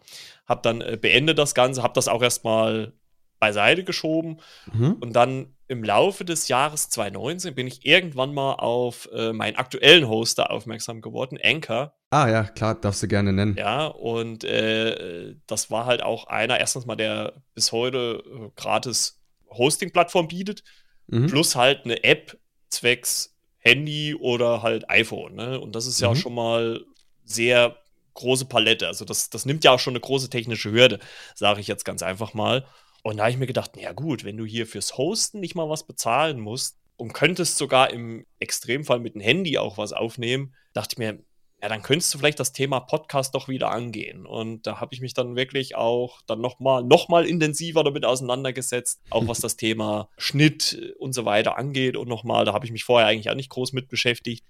Habe 0.47 0.63
dann 0.63 0.81
äh, 0.81 0.99
beendet 1.01 1.39
das 1.39 1.55
Ganze, 1.55 1.83
habe 1.83 1.95
das 1.95 2.09
auch 2.09 2.23
erstmal 2.23 2.93
beiseite 3.39 3.85
geschoben. 3.85 4.41
Mhm. 4.73 4.95
Und 5.01 5.13
dann 5.15 5.55
im 5.69 5.85
Laufe 5.85 6.25
des 6.25 6.49
Jahres 6.49 6.89
2019 6.89 7.55
bin 7.55 7.67
ich 7.67 7.85
irgendwann 7.85 8.33
mal 8.33 8.55
auf 8.55 9.09
äh, 9.13 9.33
meinen 9.33 9.57
aktuellen 9.57 10.09
Hoster 10.09 10.51
aufmerksam 10.51 11.03
geworden, 11.03 11.39
Anchor. 11.43 11.93
Ah 12.11 12.29
ja, 12.29 12.45
klar, 12.45 12.75
darfst 12.75 13.03
du 13.03 13.09
gerne 13.09 13.33
nennen. 13.33 13.55
Ja, 13.57 13.87
und 13.87 14.45
äh, 14.45 15.35
das 15.47 15.71
war 15.71 15.85
halt 15.85 16.03
auch 16.03 16.27
einer, 16.27 16.59
erstens 16.59 16.87
mal, 16.87 16.97
der 16.97 17.35
bis 17.55 17.73
heute 17.73 18.23
äh, 18.27 18.51
gratis 18.57 19.21
Hosting-Plattform 19.51 20.29
bietet, 20.29 20.65
mhm. 21.07 21.27
plus 21.27 21.55
halt 21.55 21.85
eine 21.85 22.03
App 22.05 22.39
zwecks 22.71 23.38
Handy 23.59 24.15
oder 24.15 24.63
halt 24.63 24.89
iPhone. 24.91 25.35
Ne? 25.35 25.61
Und 25.61 25.75
das 25.75 25.87
ist 25.87 26.01
ja 26.01 26.11
mhm. 26.11 26.17
schon 26.17 26.35
mal 26.35 26.85
sehr 27.25 27.77
große 28.15 28.47
Palette. 28.47 28.87
Also 28.87 29.05
das, 29.05 29.31
das 29.31 29.47
nimmt 29.47 29.65
ja 29.65 29.73
auch 29.73 29.79
schon 29.79 29.93
eine 29.93 30.01
große 30.01 30.31
technische 30.31 30.73
Hürde, 30.73 30.99
sage 31.35 31.61
ich 31.61 31.69
jetzt 31.69 31.85
ganz 31.85 32.03
einfach 32.03 32.35
mal. 32.35 32.65
Und 33.03 33.19
da 33.19 33.25
habe 33.25 33.31
ich 33.31 33.39
mir 33.39 33.47
gedacht, 33.47 33.73
na 33.77 33.83
ja 33.83 33.93
gut, 33.93 34.25
wenn 34.25 34.37
du 34.37 34.45
hier 34.45 34.67
fürs 34.67 34.99
Hosten 34.99 35.41
nicht 35.41 35.55
mal 35.55 35.69
was 35.69 35.87
bezahlen 35.87 36.41
musst 36.41 36.79
und 36.97 37.13
könntest 37.13 37.57
sogar 37.57 37.91
im 37.91 38.27
Extremfall 38.41 38.99
mit 38.99 39.15
dem 39.15 39.21
Handy 39.21 39.57
auch 39.59 39.79
was 39.79 39.93
aufnehmen, 39.93 40.55
dachte 40.73 40.95
ich 40.95 40.99
mir, 40.99 41.19
ja, 41.61 41.69
dann 41.69 41.83
könntest 41.83 42.15
du 42.15 42.19
vielleicht 42.19 42.39
das 42.39 42.53
Thema 42.53 42.81
Podcast 42.81 43.35
doch 43.35 43.49
wieder 43.49 43.71
angehen. 43.73 44.27
Und 44.27 44.67
da 44.67 44.81
habe 44.81 44.95
ich 44.95 45.01
mich 45.01 45.13
dann 45.13 45.35
wirklich 45.35 45.75
auch 45.75 46.23
dann 46.27 46.41
nochmal 46.41 46.85
noch 46.85 47.09
mal 47.09 47.27
intensiver 47.27 47.83
damit 47.83 48.05
auseinandergesetzt, 48.05 49.01
auch 49.11 49.27
was 49.27 49.41
das 49.41 49.57
Thema 49.57 50.09
Schnitt 50.17 50.95
und 50.99 51.15
so 51.15 51.25
weiter 51.25 51.59
angeht. 51.59 51.97
Und 51.97 52.09
nochmal, 52.09 52.45
da 52.45 52.53
habe 52.53 52.65
ich 52.65 52.71
mich 52.71 52.85
vorher 52.85 53.09
eigentlich 53.09 53.31
auch 53.31 53.35
nicht 53.35 53.51
groß 53.51 53.73
mit 53.73 53.89
beschäftigt. 53.89 54.45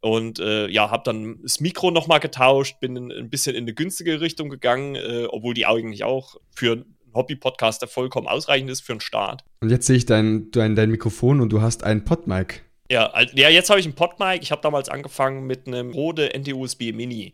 Und 0.00 0.38
äh, 0.38 0.68
ja, 0.68 0.90
habe 0.90 1.02
dann 1.04 1.40
das 1.42 1.60
Mikro 1.60 1.90
nochmal 1.90 2.20
getauscht, 2.20 2.80
bin 2.80 2.96
in, 2.96 3.12
ein 3.12 3.30
bisschen 3.30 3.54
in 3.54 3.64
eine 3.64 3.74
günstige 3.74 4.20
Richtung 4.20 4.48
gegangen, 4.48 4.96
äh, 4.96 5.26
obwohl 5.28 5.54
die 5.54 5.66
eigentlich 5.66 6.04
auch 6.04 6.36
für 6.54 6.72
einen 6.72 6.96
Hobby-Podcaster 7.14 7.86
vollkommen 7.86 8.26
ausreichend 8.26 8.70
ist 8.70 8.80
für 8.80 8.92
einen 8.92 9.00
Start. 9.00 9.44
Und 9.60 9.70
jetzt 9.70 9.86
sehe 9.86 9.96
ich 9.96 10.06
dein, 10.06 10.50
dein, 10.50 10.74
dein 10.74 10.90
Mikrofon 10.90 11.40
und 11.40 11.50
du 11.50 11.60
hast 11.60 11.84
ein 11.84 12.04
Podmic. 12.04 12.64
Ja, 12.92 13.10
ja 13.32 13.48
jetzt 13.48 13.70
habe 13.70 13.80
ich 13.80 13.86
einen 13.86 13.94
Podmic. 13.94 14.42
Ich 14.42 14.52
habe 14.52 14.60
damals 14.60 14.90
angefangen 14.90 15.46
mit 15.46 15.66
einem 15.66 15.92
Rode 15.92 16.30
NT-USB 16.38 16.92
Mini. 16.92 17.32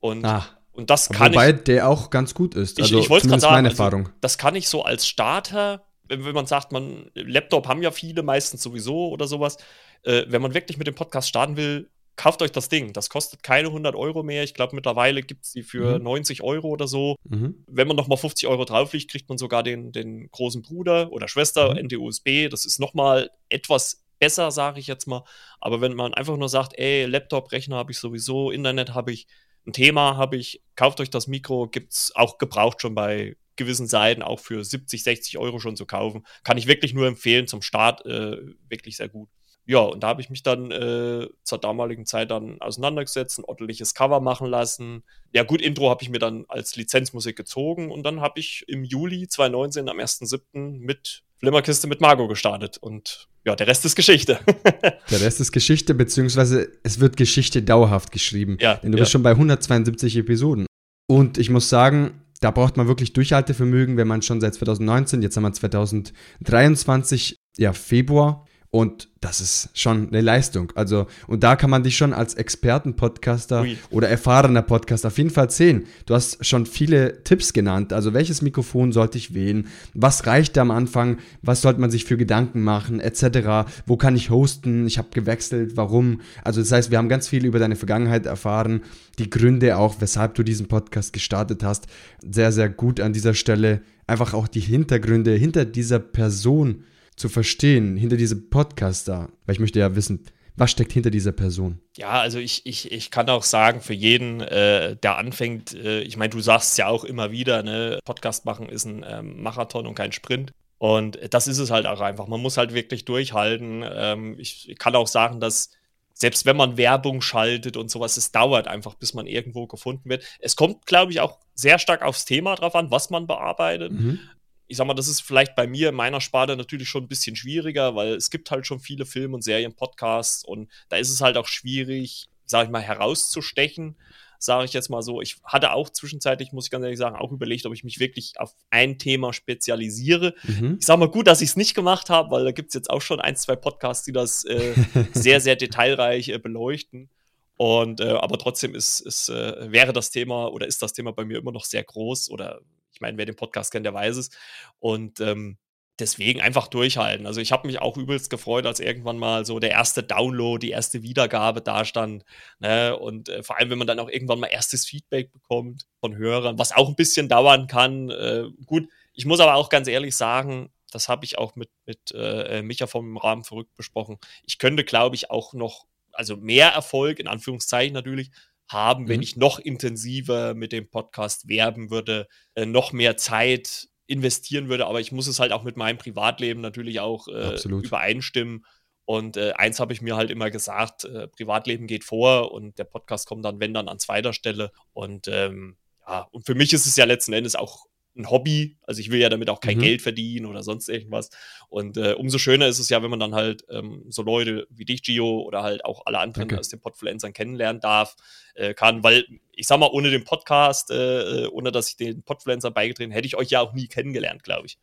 Und, 0.00 0.24
ah, 0.24 0.44
und 0.72 0.90
das 0.90 1.08
kann 1.08 1.32
wobei 1.32 1.50
ich. 1.50 1.54
Wobei 1.54 1.62
der 1.62 1.88
auch 1.88 2.10
ganz 2.10 2.34
gut 2.34 2.56
ist. 2.56 2.80
Also 2.80 2.98
ich, 2.98 3.04
ich 3.04 3.10
wollte 3.10 3.28
gerade 3.28 3.40
sagen, 3.40 3.54
meine 3.54 3.68
also 3.68 3.82
Erfahrung. 3.82 4.06
Also, 4.06 4.18
das 4.20 4.36
kann 4.36 4.56
ich 4.56 4.68
so 4.68 4.82
als 4.82 5.06
Starter, 5.06 5.86
wenn, 6.08 6.24
wenn, 6.24 6.34
man 6.34 6.46
sagt, 6.46 6.72
man 6.72 7.08
Laptop 7.14 7.68
haben 7.68 7.82
ja 7.82 7.92
viele 7.92 8.24
meistens 8.24 8.62
sowieso 8.62 9.10
oder 9.10 9.28
sowas. 9.28 9.58
Äh, 10.02 10.24
wenn 10.26 10.42
man 10.42 10.54
wirklich 10.54 10.76
mit 10.76 10.88
dem 10.88 10.96
Podcast 10.96 11.28
starten 11.28 11.56
will, 11.56 11.88
kauft 12.16 12.42
euch 12.42 12.50
das 12.50 12.68
Ding. 12.68 12.92
Das 12.92 13.08
kostet 13.08 13.44
keine 13.44 13.68
100 13.68 13.94
Euro 13.94 14.24
mehr. 14.24 14.42
Ich 14.42 14.54
glaube, 14.54 14.74
mittlerweile 14.74 15.22
gibt 15.22 15.44
es 15.44 15.52
die 15.52 15.62
für 15.62 15.98
mhm. 15.98 16.04
90 16.04 16.42
Euro 16.42 16.68
oder 16.68 16.88
so. 16.88 17.14
Mhm. 17.28 17.62
Wenn 17.68 17.86
man 17.86 17.96
nochmal 17.96 18.18
50 18.18 18.48
Euro 18.48 18.64
drauflegt, 18.64 19.08
kriegt 19.08 19.28
man 19.28 19.38
sogar 19.38 19.62
den, 19.62 19.92
den 19.92 20.28
großen 20.32 20.62
Bruder 20.62 21.12
oder 21.12 21.28
Schwester, 21.28 21.74
mhm. 21.74 21.86
NT-USB. 21.86 22.48
Das 22.50 22.64
ist 22.64 22.80
nochmal 22.80 23.30
etwas 23.50 24.05
besser, 24.18 24.50
sage 24.50 24.80
ich 24.80 24.86
jetzt 24.86 25.06
mal. 25.06 25.24
Aber 25.60 25.80
wenn 25.80 25.94
man 25.94 26.14
einfach 26.14 26.36
nur 26.36 26.48
sagt, 26.48 26.78
ey, 26.78 27.04
Laptop, 27.06 27.52
Rechner 27.52 27.76
habe 27.76 27.92
ich 27.92 27.98
sowieso, 27.98 28.50
Internet 28.50 28.94
habe 28.94 29.12
ich, 29.12 29.26
ein 29.66 29.72
Thema 29.72 30.16
habe 30.16 30.36
ich, 30.36 30.62
kauft 30.76 31.00
euch 31.00 31.10
das 31.10 31.26
Mikro, 31.26 31.68
gibt 31.68 31.92
es 31.92 32.12
auch 32.14 32.38
gebraucht 32.38 32.80
schon 32.82 32.94
bei 32.94 33.36
gewissen 33.56 33.86
Seiten, 33.86 34.22
auch 34.22 34.38
für 34.38 34.62
70, 34.62 35.02
60 35.02 35.38
Euro 35.38 35.58
schon 35.58 35.76
zu 35.76 35.86
kaufen. 35.86 36.26
Kann 36.44 36.58
ich 36.58 36.66
wirklich 36.66 36.94
nur 36.94 37.06
empfehlen, 37.06 37.46
zum 37.46 37.62
Start 37.62 38.04
äh, 38.06 38.36
wirklich 38.68 38.96
sehr 38.96 39.08
gut. 39.08 39.28
Ja, 39.68 39.80
und 39.80 40.02
da 40.02 40.08
habe 40.08 40.20
ich 40.20 40.30
mich 40.30 40.44
dann 40.44 40.70
äh, 40.70 41.26
zur 41.42 41.58
damaligen 41.58 42.06
Zeit 42.06 42.30
dann 42.30 42.60
auseinandergesetzt, 42.60 43.38
ein 43.38 43.44
ordentliches 43.44 43.94
Cover 43.94 44.20
machen 44.20 44.46
lassen. 44.46 45.02
Ja, 45.32 45.42
gut, 45.42 45.60
Intro 45.60 45.90
habe 45.90 46.04
ich 46.04 46.08
mir 46.08 46.20
dann 46.20 46.44
als 46.48 46.76
Lizenzmusik 46.76 47.36
gezogen 47.36 47.90
und 47.90 48.04
dann 48.04 48.20
habe 48.20 48.38
ich 48.38 48.64
im 48.68 48.84
Juli 48.84 49.26
2019 49.26 49.88
am 49.88 49.98
1.7. 49.98 50.78
mit 50.78 51.24
Flimmerkiste 51.38 51.86
mit 51.86 52.00
Margot 52.00 52.28
gestartet 52.28 52.78
und 52.78 53.28
ja, 53.44 53.54
der 53.54 53.66
Rest 53.66 53.84
ist 53.84 53.94
Geschichte. 53.94 54.38
der 55.10 55.20
Rest 55.20 55.40
ist 55.40 55.52
Geschichte, 55.52 55.94
beziehungsweise 55.94 56.72
es 56.82 56.98
wird 57.00 57.16
Geschichte 57.16 57.62
dauerhaft 57.62 58.10
geschrieben. 58.10 58.56
Ja, 58.60 58.76
denn 58.76 58.92
du 58.92 58.98
ja. 58.98 59.02
bist 59.02 59.12
schon 59.12 59.22
bei 59.22 59.30
172 59.30 60.16
Episoden. 60.16 60.66
Und 61.08 61.38
ich 61.38 61.50
muss 61.50 61.68
sagen, 61.68 62.22
da 62.40 62.50
braucht 62.50 62.76
man 62.76 62.88
wirklich 62.88 63.12
Durchhaltevermögen, 63.12 63.96
wenn 63.96 64.08
man 64.08 64.22
schon 64.22 64.40
seit 64.40 64.54
2019, 64.54 65.22
jetzt 65.22 65.36
haben 65.36 65.44
wir 65.44 65.52
2023, 65.52 67.36
ja, 67.56 67.72
Februar, 67.72 68.46
Und 68.76 69.08
das 69.22 69.40
ist 69.40 69.70
schon 69.72 70.08
eine 70.08 70.20
Leistung. 70.20 70.70
Also, 70.74 71.06
und 71.28 71.42
da 71.42 71.56
kann 71.56 71.70
man 71.70 71.82
dich 71.82 71.96
schon 71.96 72.12
als 72.12 72.34
Experten-Podcaster 72.34 73.64
oder 73.88 74.10
erfahrener 74.10 74.60
Podcaster 74.60 75.08
auf 75.08 75.16
jeden 75.16 75.30
Fall 75.30 75.48
sehen. 75.48 75.86
Du 76.04 76.14
hast 76.14 76.44
schon 76.44 76.66
viele 76.66 77.24
Tipps 77.24 77.54
genannt. 77.54 77.94
Also, 77.94 78.12
welches 78.12 78.42
Mikrofon 78.42 78.92
sollte 78.92 79.16
ich 79.16 79.32
wählen? 79.32 79.68
Was 79.94 80.26
reicht 80.26 80.58
am 80.58 80.70
Anfang? 80.70 81.16
Was 81.40 81.62
sollte 81.62 81.80
man 81.80 81.90
sich 81.90 82.04
für 82.04 82.18
Gedanken 82.18 82.64
machen? 82.64 83.00
Etc. 83.00 83.66
Wo 83.86 83.96
kann 83.96 84.14
ich 84.14 84.28
hosten? 84.28 84.86
Ich 84.86 84.98
habe 84.98 85.08
gewechselt. 85.10 85.78
Warum? 85.78 86.20
Also, 86.44 86.60
das 86.60 86.70
heißt, 86.70 86.90
wir 86.90 86.98
haben 86.98 87.08
ganz 87.08 87.28
viel 87.28 87.46
über 87.46 87.58
deine 87.58 87.76
Vergangenheit 87.76 88.26
erfahren. 88.26 88.82
Die 89.18 89.30
Gründe 89.30 89.78
auch, 89.78 90.02
weshalb 90.02 90.34
du 90.34 90.42
diesen 90.42 90.68
Podcast 90.68 91.14
gestartet 91.14 91.64
hast. 91.64 91.86
Sehr, 92.30 92.52
sehr 92.52 92.68
gut 92.68 93.00
an 93.00 93.14
dieser 93.14 93.32
Stelle. 93.32 93.80
Einfach 94.06 94.34
auch 94.34 94.48
die 94.48 94.60
Hintergründe 94.60 95.32
hinter 95.32 95.64
dieser 95.64 95.98
Person 95.98 96.84
zu 97.16 97.28
verstehen, 97.28 97.96
hinter 97.96 98.16
diesem 98.16 98.50
Podcast 98.50 99.08
da? 99.08 99.30
Weil 99.44 99.54
ich 99.54 99.60
möchte 99.60 99.78
ja 99.78 99.96
wissen, 99.96 100.24
was 100.56 100.70
steckt 100.70 100.92
hinter 100.92 101.10
dieser 101.10 101.32
Person? 101.32 101.80
Ja, 101.96 102.20
also 102.20 102.38
ich, 102.38 102.64
ich, 102.64 102.90
ich 102.90 103.10
kann 103.10 103.28
auch 103.28 103.42
sagen, 103.42 103.80
für 103.80 103.92
jeden, 103.92 104.40
äh, 104.40 104.96
der 104.96 105.18
anfängt, 105.18 105.74
äh, 105.74 106.00
ich 106.00 106.16
meine, 106.16 106.30
du 106.30 106.40
sagst 106.40 106.72
es 106.72 106.76
ja 106.78 106.88
auch 106.88 107.04
immer 107.04 107.30
wieder, 107.30 107.62
ne, 107.62 107.98
Podcast 108.04 108.46
machen 108.46 108.68
ist 108.68 108.86
ein 108.86 109.04
ähm, 109.06 109.42
Marathon 109.42 109.86
und 109.86 109.94
kein 109.94 110.12
Sprint. 110.12 110.52
Und 110.78 111.18
das 111.30 111.46
ist 111.46 111.58
es 111.58 111.70
halt 111.70 111.86
auch 111.86 112.00
einfach. 112.00 112.26
Man 112.26 112.40
muss 112.40 112.58
halt 112.58 112.74
wirklich 112.74 113.04
durchhalten. 113.04 113.84
Ähm, 113.86 114.36
ich, 114.38 114.68
ich 114.68 114.78
kann 114.78 114.94
auch 114.94 115.06
sagen, 115.06 115.40
dass 115.40 115.70
selbst 116.12 116.46
wenn 116.46 116.56
man 116.56 116.78
Werbung 116.78 117.20
schaltet 117.20 117.76
und 117.76 117.90
sowas, 117.90 118.16
es 118.16 118.32
dauert 118.32 118.68
einfach, 118.68 118.94
bis 118.94 119.12
man 119.12 119.26
irgendwo 119.26 119.66
gefunden 119.66 120.08
wird. 120.08 120.24
Es 120.38 120.56
kommt, 120.56 120.86
glaube 120.86 121.12
ich, 121.12 121.20
auch 121.20 121.38
sehr 121.54 121.78
stark 121.78 122.02
aufs 122.02 122.24
Thema 122.24 122.54
drauf 122.54 122.74
an, 122.74 122.90
was 122.90 123.10
man 123.10 123.26
bearbeitet. 123.26 123.92
Mhm 123.92 124.20
ich 124.68 124.76
sag 124.76 124.86
mal, 124.86 124.94
das 124.94 125.08
ist 125.08 125.20
vielleicht 125.20 125.54
bei 125.54 125.66
mir 125.66 125.90
in 125.90 125.94
meiner 125.94 126.20
Sparte 126.20 126.56
natürlich 126.56 126.88
schon 126.88 127.04
ein 127.04 127.08
bisschen 127.08 127.36
schwieriger, 127.36 127.94
weil 127.94 128.14
es 128.14 128.30
gibt 128.30 128.50
halt 128.50 128.66
schon 128.66 128.80
viele 128.80 129.06
Filme 129.06 129.34
und 129.34 129.42
Serien, 129.42 129.74
Podcasts 129.74 130.44
und 130.44 130.70
da 130.88 130.96
ist 130.96 131.10
es 131.10 131.20
halt 131.20 131.36
auch 131.36 131.46
schwierig, 131.46 132.26
sag 132.44 132.64
ich 132.66 132.70
mal, 132.70 132.82
herauszustechen, 132.82 133.96
sage 134.38 134.64
ich 134.64 134.72
jetzt 134.72 134.90
mal 134.90 135.02
so. 135.02 135.20
Ich 135.20 135.36
hatte 135.44 135.72
auch 135.72 135.90
zwischenzeitlich, 135.90 136.52
muss 136.52 136.66
ich 136.66 136.70
ganz 136.70 136.82
ehrlich 136.82 136.98
sagen, 136.98 137.16
auch 137.16 137.32
überlegt, 137.32 137.66
ob 137.66 137.74
ich 137.74 137.84
mich 137.84 137.98
wirklich 137.98 138.34
auf 138.38 138.54
ein 138.70 138.98
Thema 138.98 139.32
spezialisiere. 139.32 140.34
Mhm. 140.42 140.76
Ich 140.80 140.86
sag 140.86 140.98
mal 140.98 141.10
gut, 141.10 141.26
dass 141.26 141.40
ich 141.40 141.50
es 141.50 141.56
nicht 141.56 141.74
gemacht 141.74 142.10
habe, 142.10 142.30
weil 142.30 142.44
da 142.44 142.52
gibt 142.52 142.68
es 142.68 142.74
jetzt 142.74 142.90
auch 142.90 143.02
schon 143.02 143.20
ein, 143.20 143.36
zwei 143.36 143.56
Podcasts, 143.56 144.04
die 144.04 144.12
das 144.12 144.44
äh, 144.44 144.74
sehr, 145.12 145.40
sehr 145.40 145.56
detailreich 145.56 146.28
äh, 146.28 146.38
beleuchten. 146.38 147.08
Und 147.56 148.00
äh, 148.00 148.08
aber 148.08 148.38
trotzdem 148.38 148.74
ist, 148.74 149.00
ist 149.00 149.30
äh, 149.30 149.72
wäre 149.72 149.94
das 149.94 150.10
Thema 150.10 150.52
oder 150.52 150.66
ist 150.66 150.82
das 150.82 150.92
Thema 150.92 151.12
bei 151.12 151.24
mir 151.24 151.38
immer 151.38 151.52
noch 151.52 151.64
sehr 151.64 151.82
groß 151.82 152.30
oder 152.30 152.60
ich 152.96 153.00
meine, 153.02 153.18
wer 153.18 153.26
den 153.26 153.36
Podcast 153.36 153.72
kennt, 153.72 153.84
der 153.84 153.92
weiß 153.94 154.16
es. 154.16 154.30
Und 154.78 155.20
ähm, 155.20 155.58
deswegen 155.98 156.40
einfach 156.40 156.68
durchhalten. 156.68 157.26
Also 157.26 157.40
ich 157.42 157.52
habe 157.52 157.66
mich 157.66 157.80
auch 157.80 157.98
übelst 157.98 158.30
gefreut, 158.30 158.64
als 158.64 158.80
irgendwann 158.80 159.18
mal 159.18 159.44
so 159.44 159.58
der 159.58 159.70
erste 159.70 160.02
Download, 160.02 160.64
die 160.64 160.72
erste 160.72 161.02
Wiedergabe 161.02 161.60
da 161.60 161.84
stand. 161.84 162.24
Ne? 162.58 162.96
Und 162.96 163.28
äh, 163.28 163.42
vor 163.42 163.58
allem, 163.58 163.68
wenn 163.68 163.78
man 163.78 163.86
dann 163.86 163.98
auch 163.98 164.08
irgendwann 164.08 164.40
mal 164.40 164.46
erstes 164.46 164.86
Feedback 164.86 165.30
bekommt 165.30 165.86
von 166.00 166.16
Hörern, 166.16 166.58
was 166.58 166.72
auch 166.72 166.88
ein 166.88 166.96
bisschen 166.96 167.28
dauern 167.28 167.66
kann. 167.66 168.08
Äh, 168.08 168.44
gut, 168.64 168.88
ich 169.12 169.26
muss 169.26 169.40
aber 169.40 169.54
auch 169.56 169.68
ganz 169.68 169.88
ehrlich 169.88 170.16
sagen, 170.16 170.70
das 170.90 171.10
habe 171.10 171.26
ich 171.26 171.36
auch 171.36 171.54
mit, 171.54 171.68
mit 171.84 172.12
äh, 172.14 172.62
Micha 172.62 172.86
vom 172.86 173.18
Rahmen 173.18 173.44
verrückt 173.44 173.74
besprochen. 173.74 174.16
Ich 174.46 174.58
könnte, 174.58 174.84
glaube 174.84 175.16
ich, 175.16 175.30
auch 175.30 175.52
noch, 175.52 175.86
also 176.12 176.36
mehr 176.36 176.68
Erfolg, 176.68 177.18
in 177.18 177.26
Anführungszeichen 177.26 177.92
natürlich, 177.92 178.30
haben, 178.68 179.04
mhm. 179.04 179.08
wenn 179.08 179.22
ich 179.22 179.36
noch 179.36 179.58
intensiver 179.58 180.54
mit 180.54 180.72
dem 180.72 180.88
Podcast 180.90 181.48
werben 181.48 181.90
würde, 181.90 182.26
äh, 182.54 182.66
noch 182.66 182.92
mehr 182.92 183.16
Zeit 183.16 183.88
investieren 184.06 184.68
würde. 184.68 184.86
Aber 184.86 185.00
ich 185.00 185.12
muss 185.12 185.26
es 185.26 185.40
halt 185.40 185.52
auch 185.52 185.64
mit 185.64 185.76
meinem 185.76 185.98
Privatleben 185.98 186.60
natürlich 186.60 187.00
auch 187.00 187.28
äh, 187.28 187.56
übereinstimmen. 187.68 188.64
Und 189.04 189.36
äh, 189.36 189.52
eins 189.52 189.78
habe 189.78 189.92
ich 189.92 190.02
mir 190.02 190.16
halt 190.16 190.30
immer 190.30 190.50
gesagt, 190.50 191.04
äh, 191.04 191.28
Privatleben 191.28 191.86
geht 191.86 192.02
vor 192.02 192.52
und 192.52 192.78
der 192.78 192.84
Podcast 192.84 193.28
kommt 193.28 193.44
dann, 193.44 193.60
wenn 193.60 193.72
dann, 193.72 193.88
an 193.88 194.00
zweiter 194.00 194.32
Stelle. 194.32 194.72
Und 194.92 195.28
ähm, 195.28 195.76
ja, 196.06 196.26
und 196.32 196.44
für 196.44 196.54
mich 196.54 196.72
ist 196.72 196.86
es 196.86 196.96
ja 196.96 197.04
letzten 197.04 197.32
Endes 197.32 197.54
auch 197.54 197.86
ein 198.16 198.30
Hobby. 198.30 198.76
Also 198.82 199.00
ich 199.00 199.10
will 199.10 199.20
ja 199.20 199.28
damit 199.28 199.50
auch 199.50 199.60
kein 199.60 199.76
mhm. 199.76 199.82
Geld 199.82 200.02
verdienen 200.02 200.46
oder 200.46 200.62
sonst 200.62 200.88
irgendwas. 200.88 201.30
Und 201.68 201.96
äh, 201.96 202.12
umso 202.12 202.38
schöner 202.38 202.66
ist 202.66 202.78
es 202.78 202.88
ja, 202.88 203.02
wenn 203.02 203.10
man 203.10 203.20
dann 203.20 203.34
halt 203.34 203.64
ähm, 203.70 204.04
so 204.08 204.22
Leute 204.22 204.66
wie 204.70 204.84
dich, 204.84 205.02
Gio, 205.02 205.42
oder 205.42 205.62
halt 205.62 205.84
auch 205.84 206.02
alle 206.06 206.18
anderen 206.18 206.44
okay. 206.44 206.58
aus 206.58 206.68
den 206.68 206.80
Podfluencern 206.80 207.32
kennenlernen 207.32 207.80
darf, 207.80 208.16
äh, 208.54 208.74
kann. 208.74 209.02
Weil 209.02 209.26
ich 209.52 209.66
sag 209.66 209.78
mal, 209.78 209.90
ohne 209.92 210.10
den 210.10 210.24
Podcast, 210.24 210.90
äh, 210.90 211.44
äh 211.44 211.46
ohne 211.48 211.72
dass 211.72 211.90
ich 211.90 211.96
den 211.96 212.22
Podfluencer 212.22 212.70
beigetreten, 212.70 213.12
hätte 213.12 213.26
ich 213.26 213.36
euch 213.36 213.50
ja 213.50 213.60
auch 213.60 213.72
nie 213.72 213.88
kennengelernt, 213.88 214.42
glaube 214.42 214.66
ich. 214.66 214.78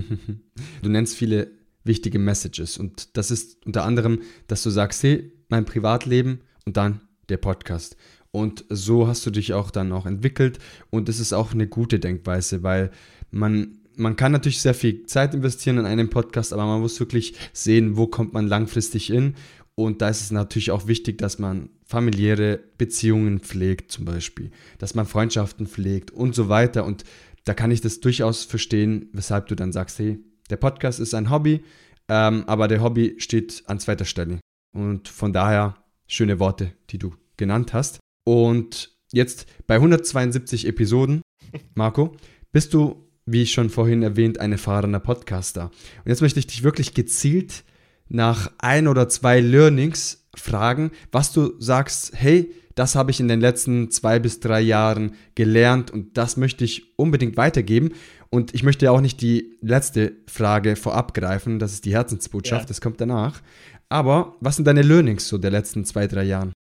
du 0.81 0.89
nennst 0.89 1.17
viele 1.17 1.51
wichtige 1.83 2.19
Messages 2.19 2.77
und 2.77 3.17
das 3.17 3.31
ist 3.31 3.65
unter 3.65 3.83
anderem, 3.83 4.21
dass 4.47 4.63
du 4.63 4.69
sagst, 4.69 5.01
hey, 5.03 5.31
mein 5.47 5.65
Privatleben 5.65 6.41
und 6.65 6.77
dann 6.77 7.01
der 7.29 7.37
Podcast. 7.37 7.95
Und 8.31 8.65
so 8.69 9.07
hast 9.07 9.25
du 9.25 9.31
dich 9.31 9.53
auch 9.53 9.71
dann 9.71 9.91
auch 9.91 10.05
entwickelt 10.05 10.59
und 10.91 11.09
es 11.09 11.19
ist 11.19 11.33
auch 11.33 11.53
eine 11.53 11.67
gute 11.67 11.99
Denkweise, 11.99 12.61
weil 12.61 12.91
man, 13.31 13.79
man 13.95 14.15
kann 14.15 14.31
natürlich 14.31 14.61
sehr 14.61 14.75
viel 14.75 15.05
Zeit 15.07 15.33
investieren 15.33 15.79
in 15.79 15.85
einen 15.85 16.09
Podcast, 16.09 16.53
aber 16.53 16.65
man 16.65 16.81
muss 16.81 16.99
wirklich 16.99 17.33
sehen, 17.53 17.97
wo 17.97 18.07
kommt 18.07 18.33
man 18.33 18.47
langfristig 18.47 19.09
in. 19.09 19.35
Und 19.73 20.01
da 20.01 20.09
ist 20.09 20.21
es 20.21 20.31
natürlich 20.31 20.71
auch 20.71 20.87
wichtig, 20.87 21.17
dass 21.19 21.39
man 21.39 21.69
familiäre 21.85 22.59
Beziehungen 22.77 23.39
pflegt, 23.39 23.91
zum 23.91 24.05
Beispiel, 24.05 24.51
dass 24.77 24.93
man 24.93 25.05
Freundschaften 25.05 25.67
pflegt 25.67 26.11
und 26.11 26.35
so 26.35 26.49
weiter. 26.49 26.85
Und 26.85 27.05
da 27.45 27.53
kann 27.53 27.71
ich 27.71 27.81
das 27.81 27.99
durchaus 27.99 28.43
verstehen, 28.43 29.09
weshalb 29.13 29.47
du 29.47 29.55
dann 29.55 29.71
sagst, 29.71 29.97
hey, 29.97 30.19
der 30.49 30.57
Podcast 30.57 30.99
ist 30.99 31.13
ein 31.13 31.29
Hobby, 31.29 31.63
ähm, 32.09 32.43
aber 32.45 32.67
der 32.67 32.83
Hobby 32.83 33.15
steht 33.19 33.63
an 33.67 33.79
zweiter 33.79 34.05
Stelle. 34.05 34.39
Und 34.75 35.07
von 35.07 35.33
daher 35.33 35.77
schöne 36.07 36.39
Worte, 36.39 36.73
die 36.89 36.99
du 36.99 37.13
genannt 37.37 37.73
hast. 37.73 37.99
Und 38.23 38.91
jetzt 39.11 39.47
bei 39.67 39.75
172 39.75 40.67
Episoden, 40.67 41.21
Marco, 41.75 42.15
bist 42.51 42.73
du, 42.73 43.07
wie 43.25 43.45
schon 43.45 43.69
vorhin 43.69 44.01
erwähnt, 44.01 44.39
ein 44.39 44.51
erfahrener 44.51 44.99
Podcaster. 44.99 45.65
Und 46.03 46.09
jetzt 46.09 46.21
möchte 46.21 46.39
ich 46.39 46.47
dich 46.47 46.63
wirklich 46.63 46.93
gezielt 46.93 47.63
nach 48.07 48.51
ein 48.57 48.87
oder 48.87 49.07
zwei 49.07 49.39
Learnings 49.39 50.27
fragen, 50.35 50.91
was 51.11 51.31
du 51.31 51.53
sagst, 51.59 52.13
hey, 52.15 52.51
das 52.75 52.95
habe 52.95 53.11
ich 53.11 53.19
in 53.19 53.27
den 53.27 53.41
letzten 53.41 53.91
zwei 53.91 54.19
bis 54.19 54.39
drei 54.39 54.61
Jahren 54.61 55.15
gelernt 55.35 55.91
und 55.91 56.17
das 56.17 56.37
möchte 56.37 56.63
ich 56.63 56.97
unbedingt 56.97 57.35
weitergeben. 57.37 57.91
Und 58.29 58.53
ich 58.53 58.63
möchte 58.63 58.89
auch 58.91 59.01
nicht 59.01 59.21
die 59.21 59.57
letzte 59.61 60.13
Frage 60.27 60.75
vorab 60.75 61.13
greifen, 61.13 61.59
das 61.59 61.73
ist 61.73 61.85
die 61.85 61.93
Herzensbotschaft, 61.93 62.63
ja. 62.63 62.67
das 62.67 62.79
kommt 62.79 63.01
danach. 63.01 63.41
Aber 63.89 64.37
was 64.39 64.55
sind 64.55 64.65
deine 64.65 64.83
Learnings 64.83 65.27
so 65.27 65.37
der 65.37 65.51
letzten 65.51 65.83
zwei, 65.83 66.07
drei 66.07 66.23
Jahren? 66.23 66.53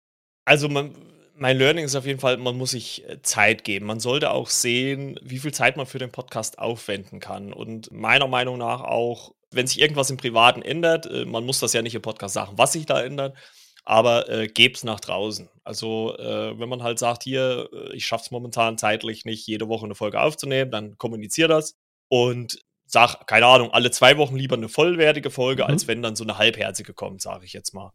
Also 0.45 0.69
man, 0.69 0.91
mein 1.37 1.57
Learning 1.57 1.85
ist 1.85 1.95
auf 1.95 2.05
jeden 2.05 2.19
Fall, 2.19 2.37
man 2.37 2.57
muss 2.57 2.71
sich 2.71 3.07
äh, 3.07 3.21
Zeit 3.21 3.63
geben. 3.63 3.85
Man 3.85 3.99
sollte 3.99 4.31
auch 4.31 4.49
sehen, 4.49 5.19
wie 5.21 5.39
viel 5.39 5.53
Zeit 5.53 5.77
man 5.77 5.85
für 5.85 5.99
den 5.99 6.11
Podcast 6.11 6.59
aufwenden 6.59 7.19
kann. 7.19 7.53
Und 7.53 7.91
meiner 7.91 8.27
Meinung 8.27 8.57
nach 8.57 8.81
auch, 8.81 9.33
wenn 9.51 9.67
sich 9.67 9.79
irgendwas 9.79 10.09
im 10.09 10.17
Privaten 10.17 10.61
ändert, 10.61 11.05
äh, 11.05 11.25
man 11.25 11.45
muss 11.45 11.59
das 11.59 11.73
ja 11.73 11.81
nicht 11.81 11.95
im 11.95 12.01
Podcast 12.01 12.33
sagen, 12.33 12.53
was 12.57 12.73
sich 12.73 12.85
da 12.85 13.01
ändert, 13.01 13.37
aber 13.85 14.29
äh, 14.29 14.47
geb's 14.47 14.83
nach 14.83 14.99
draußen. 14.99 15.49
Also 15.63 16.17
äh, 16.17 16.59
wenn 16.59 16.69
man 16.69 16.83
halt 16.83 16.99
sagt, 16.99 17.23
hier, 17.23 17.69
äh, 17.71 17.95
ich 17.95 18.05
schaff's 18.05 18.31
momentan 18.31 18.77
zeitlich 18.77 19.23
nicht, 19.25 19.47
jede 19.47 19.67
Woche 19.67 19.85
eine 19.85 19.95
Folge 19.95 20.19
aufzunehmen, 20.19 20.71
dann 20.71 20.97
kommunizier 20.97 21.47
das 21.47 21.77
und 22.09 22.59
sag, 22.85 23.27
keine 23.27 23.45
Ahnung, 23.45 23.71
alle 23.71 23.91
zwei 23.91 24.17
Wochen 24.17 24.35
lieber 24.35 24.55
eine 24.55 24.69
vollwertige 24.69 25.29
Folge, 25.29 25.63
mhm. 25.63 25.69
als 25.69 25.87
wenn 25.87 26.01
dann 26.01 26.15
so 26.15 26.23
eine 26.23 26.37
halbherzige 26.37 26.93
kommt, 26.93 27.21
sage 27.21 27.45
ich 27.45 27.53
jetzt 27.53 27.73
mal 27.73 27.91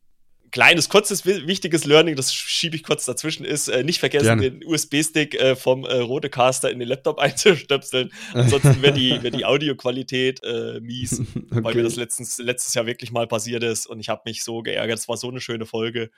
kleines, 0.53 0.89
kurzes, 0.89 1.25
wichtiges 1.25 1.85
Learning, 1.85 2.15
das 2.15 2.33
schiebe 2.33 2.77
ich 2.77 2.85
kurz 2.85 3.07
dazwischen, 3.07 3.45
ist 3.45 3.69
äh, 3.69 3.83
nicht 3.83 3.99
vergessen, 3.99 4.39
Gerne. 4.39 4.51
den 4.53 4.65
USB-Stick 4.65 5.35
äh, 5.35 5.57
vom 5.57 5.85
äh, 5.85 5.97
Rodecaster 5.97 6.71
in 6.71 6.79
den 6.79 6.89
Laptop 6.89 7.19
einzustöpseln. 7.19 8.13
Ansonsten 8.35 8.83
wäre 8.83 8.93
die, 8.93 9.23
wär 9.23 9.31
die 9.31 9.45
Audioqualität 9.45 10.45
äh, 10.45 10.79
mies, 10.81 11.21
okay. 11.35 11.47
weil 11.51 11.75
mir 11.75 11.83
das 11.83 11.97
letztens, 11.97 12.39
letztes 12.39 12.75
Jahr 12.75 12.87
wirklich 12.87 13.11
mal 13.11 13.27
passiert 13.27 13.65
ist 13.65 13.87
und 13.87 13.99
ich 13.99 14.11
habe 14.11 14.23
mich 14.27 14.45
so 14.45 14.63
geärgert. 14.63 14.99
Es 14.99 15.09
war 15.09 15.17
so 15.17 15.29
eine 15.29 15.41
schöne 15.41 15.67
Folge. 15.67 16.11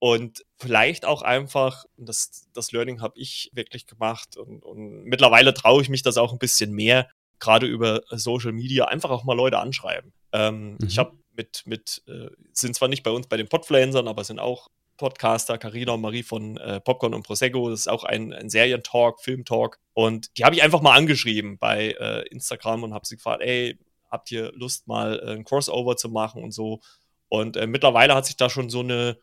Und 0.00 0.44
vielleicht 0.58 1.04
auch 1.04 1.22
einfach, 1.22 1.84
das, 1.96 2.48
das 2.54 2.72
Learning 2.72 3.02
habe 3.02 3.18
ich 3.18 3.50
wirklich 3.52 3.86
gemacht 3.86 4.36
und, 4.36 4.64
und 4.64 5.04
mittlerweile 5.04 5.54
traue 5.54 5.82
ich 5.82 5.88
mich 5.88 6.02
das 6.02 6.16
auch 6.16 6.32
ein 6.32 6.38
bisschen 6.38 6.72
mehr, 6.72 7.08
gerade 7.38 7.66
über 7.66 8.02
Social 8.10 8.52
Media, 8.52 8.86
einfach 8.86 9.10
auch 9.10 9.24
mal 9.24 9.36
Leute 9.36 9.58
anschreiben. 9.58 10.12
Ähm, 10.32 10.72
mhm. 10.72 10.78
Ich 10.86 10.98
habe 10.98 11.19
mit, 11.40 11.62
mit 11.64 12.02
äh, 12.06 12.28
sind 12.52 12.74
zwar 12.74 12.88
nicht 12.88 13.02
bei 13.02 13.10
uns 13.10 13.26
bei 13.26 13.38
den 13.38 13.48
Podfluencern, 13.48 14.08
aber 14.08 14.24
sind 14.24 14.38
auch 14.38 14.68
Podcaster, 14.98 15.56
Carina 15.56 15.92
und 15.92 16.02
Marie 16.02 16.22
von 16.22 16.58
äh, 16.58 16.80
Popcorn 16.80 17.14
und 17.14 17.22
Prosecco. 17.22 17.70
Das 17.70 17.80
ist 17.80 17.88
auch 17.88 18.04
ein, 18.04 18.34
ein 18.34 18.50
Serientalk, 18.50 19.22
Filmtalk. 19.22 19.78
Und 19.94 20.36
die 20.36 20.44
habe 20.44 20.54
ich 20.54 20.62
einfach 20.62 20.82
mal 20.82 20.94
angeschrieben 20.94 21.56
bei 21.58 21.92
äh, 21.98 22.28
Instagram 22.28 22.82
und 22.82 22.92
habe 22.92 23.06
sie 23.06 23.16
gefragt, 23.16 23.40
ey, 23.42 23.78
habt 24.10 24.30
ihr 24.30 24.52
Lust, 24.52 24.86
mal 24.86 25.18
äh, 25.20 25.32
ein 25.32 25.44
Crossover 25.44 25.96
zu 25.96 26.10
machen 26.10 26.44
und 26.44 26.52
so. 26.52 26.80
Und 27.28 27.56
äh, 27.56 27.66
mittlerweile 27.66 28.14
hat 28.14 28.26
sich 28.26 28.36
da 28.36 28.50
schon 28.50 28.68
so 28.68 28.80
eine 28.80 29.18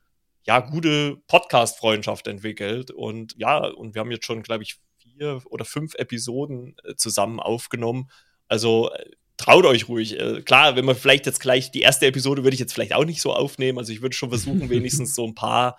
ja, 0.47 0.61
gute 0.61 1.17
Podcast-Freundschaft 1.27 2.25
entwickelt. 2.25 2.89
Und 2.89 3.35
ja, 3.37 3.59
und 3.67 3.93
wir 3.93 3.99
haben 3.99 4.11
jetzt 4.11 4.25
schon, 4.25 4.41
glaube 4.41 4.63
ich, 4.63 4.77
vier 4.97 5.43
oder 5.45 5.65
fünf 5.65 5.93
Episoden 5.93 6.75
äh, 6.83 6.95
zusammen 6.95 7.39
aufgenommen. 7.39 8.09
Also 8.47 8.89
traut 9.37 9.65
euch 9.65 9.87
ruhig. 9.87 10.19
Äh, 10.19 10.41
klar, 10.41 10.75
wenn 10.75 10.85
man 10.85 10.95
vielleicht 10.95 11.25
jetzt 11.25 11.39
gleich 11.39 11.71
die 11.71 11.81
erste 11.81 12.07
Episode 12.07 12.43
würde 12.43 12.55
ich 12.55 12.59
jetzt 12.59 12.73
vielleicht 12.73 12.93
auch 12.93 13.05
nicht 13.05 13.21
so 13.21 13.33
aufnehmen. 13.33 13.77
Also 13.77 13.93
ich 13.93 14.01
würde 14.01 14.15
schon 14.15 14.29
versuchen, 14.29 14.69
wenigstens 14.69 15.15
so 15.15 15.25
ein 15.25 15.35
paar 15.35 15.77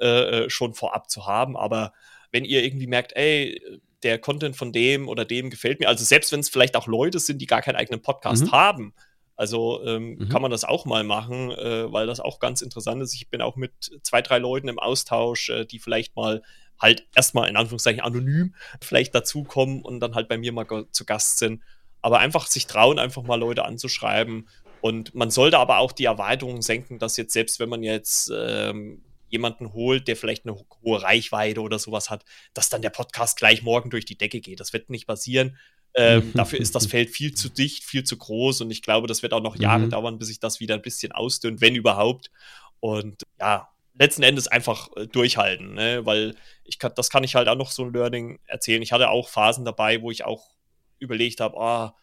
äh, 0.00 0.44
äh, 0.44 0.50
schon 0.50 0.74
vorab 0.74 1.10
zu 1.10 1.26
haben. 1.26 1.56
Aber 1.56 1.92
wenn 2.32 2.44
ihr 2.44 2.64
irgendwie 2.64 2.86
merkt, 2.86 3.14
ey, 3.16 3.60
der 4.02 4.18
Content 4.18 4.56
von 4.56 4.72
dem 4.72 5.08
oder 5.08 5.24
dem 5.24 5.50
gefällt 5.50 5.80
mir, 5.80 5.88
also 5.88 6.04
selbst 6.04 6.32
wenn 6.32 6.40
es 6.40 6.48
vielleicht 6.48 6.76
auch 6.76 6.86
Leute 6.86 7.18
sind, 7.18 7.38
die 7.40 7.46
gar 7.46 7.62
keinen 7.62 7.76
eigenen 7.76 8.02
Podcast 8.02 8.46
mhm. 8.46 8.52
haben, 8.52 8.94
also 9.36 9.82
ähm, 9.84 10.16
mhm. 10.16 10.28
kann 10.28 10.42
man 10.42 10.50
das 10.50 10.64
auch 10.64 10.86
mal 10.86 11.04
machen, 11.04 11.50
äh, 11.50 11.92
weil 11.92 12.06
das 12.06 12.20
auch 12.20 12.40
ganz 12.40 12.62
interessant 12.62 13.02
ist. 13.02 13.14
Ich 13.14 13.28
bin 13.28 13.42
auch 13.42 13.56
mit 13.56 13.72
zwei, 14.02 14.22
drei 14.22 14.38
Leuten 14.38 14.68
im 14.68 14.78
Austausch, 14.78 15.50
äh, 15.50 15.66
die 15.66 15.78
vielleicht 15.78 16.16
mal 16.16 16.42
halt 16.78 17.06
erstmal 17.14 17.48
in 17.48 17.56
Anführungszeichen 17.56 18.00
anonym 18.00 18.54
vielleicht 18.80 19.14
dazukommen 19.14 19.82
und 19.82 20.00
dann 20.00 20.14
halt 20.14 20.28
bei 20.28 20.38
mir 20.38 20.52
mal 20.52 20.66
zu 20.90 21.04
Gast 21.04 21.38
sind. 21.38 21.62
Aber 22.06 22.20
einfach 22.20 22.46
sich 22.46 22.68
trauen, 22.68 23.00
einfach 23.00 23.24
mal 23.24 23.34
Leute 23.34 23.64
anzuschreiben. 23.64 24.48
Und 24.80 25.16
man 25.16 25.32
sollte 25.32 25.58
aber 25.58 25.78
auch 25.78 25.90
die 25.90 26.04
Erwartungen 26.04 26.62
senken, 26.62 27.00
dass 27.00 27.16
jetzt 27.16 27.32
selbst 27.32 27.58
wenn 27.58 27.68
man 27.68 27.82
jetzt 27.82 28.30
ähm, 28.32 29.02
jemanden 29.28 29.72
holt, 29.72 30.06
der 30.06 30.14
vielleicht 30.14 30.46
eine 30.46 30.56
hohe 30.84 31.02
Reichweite 31.02 31.60
oder 31.60 31.80
sowas 31.80 32.08
hat, 32.08 32.24
dass 32.54 32.68
dann 32.68 32.80
der 32.80 32.90
Podcast 32.90 33.36
gleich 33.36 33.64
morgen 33.64 33.90
durch 33.90 34.04
die 34.04 34.16
Decke 34.16 34.40
geht. 34.40 34.60
Das 34.60 34.72
wird 34.72 34.88
nicht 34.88 35.08
passieren. 35.08 35.58
Ähm, 35.96 36.30
dafür 36.34 36.60
ist 36.60 36.76
das 36.76 36.86
Feld 36.86 37.10
viel 37.10 37.34
zu 37.34 37.48
dicht, 37.48 37.82
viel 37.82 38.04
zu 38.04 38.16
groß 38.16 38.60
und 38.60 38.70
ich 38.70 38.82
glaube, 38.82 39.08
das 39.08 39.24
wird 39.24 39.32
auch 39.32 39.42
noch 39.42 39.56
Jahre 39.56 39.86
mhm. 39.86 39.90
dauern, 39.90 40.18
bis 40.18 40.28
sich 40.28 40.38
das 40.38 40.60
wieder 40.60 40.76
ein 40.76 40.82
bisschen 40.82 41.10
ausdünnt, 41.10 41.60
wenn 41.60 41.74
überhaupt. 41.74 42.30
Und 42.78 43.24
ja, 43.40 43.68
letzten 43.98 44.22
Endes 44.22 44.46
einfach 44.46 44.90
äh, 44.94 45.08
durchhalten, 45.08 45.74
ne? 45.74 46.06
weil 46.06 46.36
ich 46.62 46.78
kann, 46.78 46.92
das 46.94 47.10
kann 47.10 47.24
ich 47.24 47.34
halt 47.34 47.48
auch 47.48 47.56
noch 47.56 47.72
so 47.72 47.82
ein 47.84 47.92
Learning 47.92 48.38
erzählen. 48.46 48.80
Ich 48.80 48.92
hatte 48.92 49.10
auch 49.10 49.28
Phasen 49.28 49.64
dabei, 49.64 50.02
wo 50.02 50.12
ich 50.12 50.24
auch 50.24 50.55
überlegt 50.98 51.40
habe, 51.40 51.58
ah, 51.58 51.96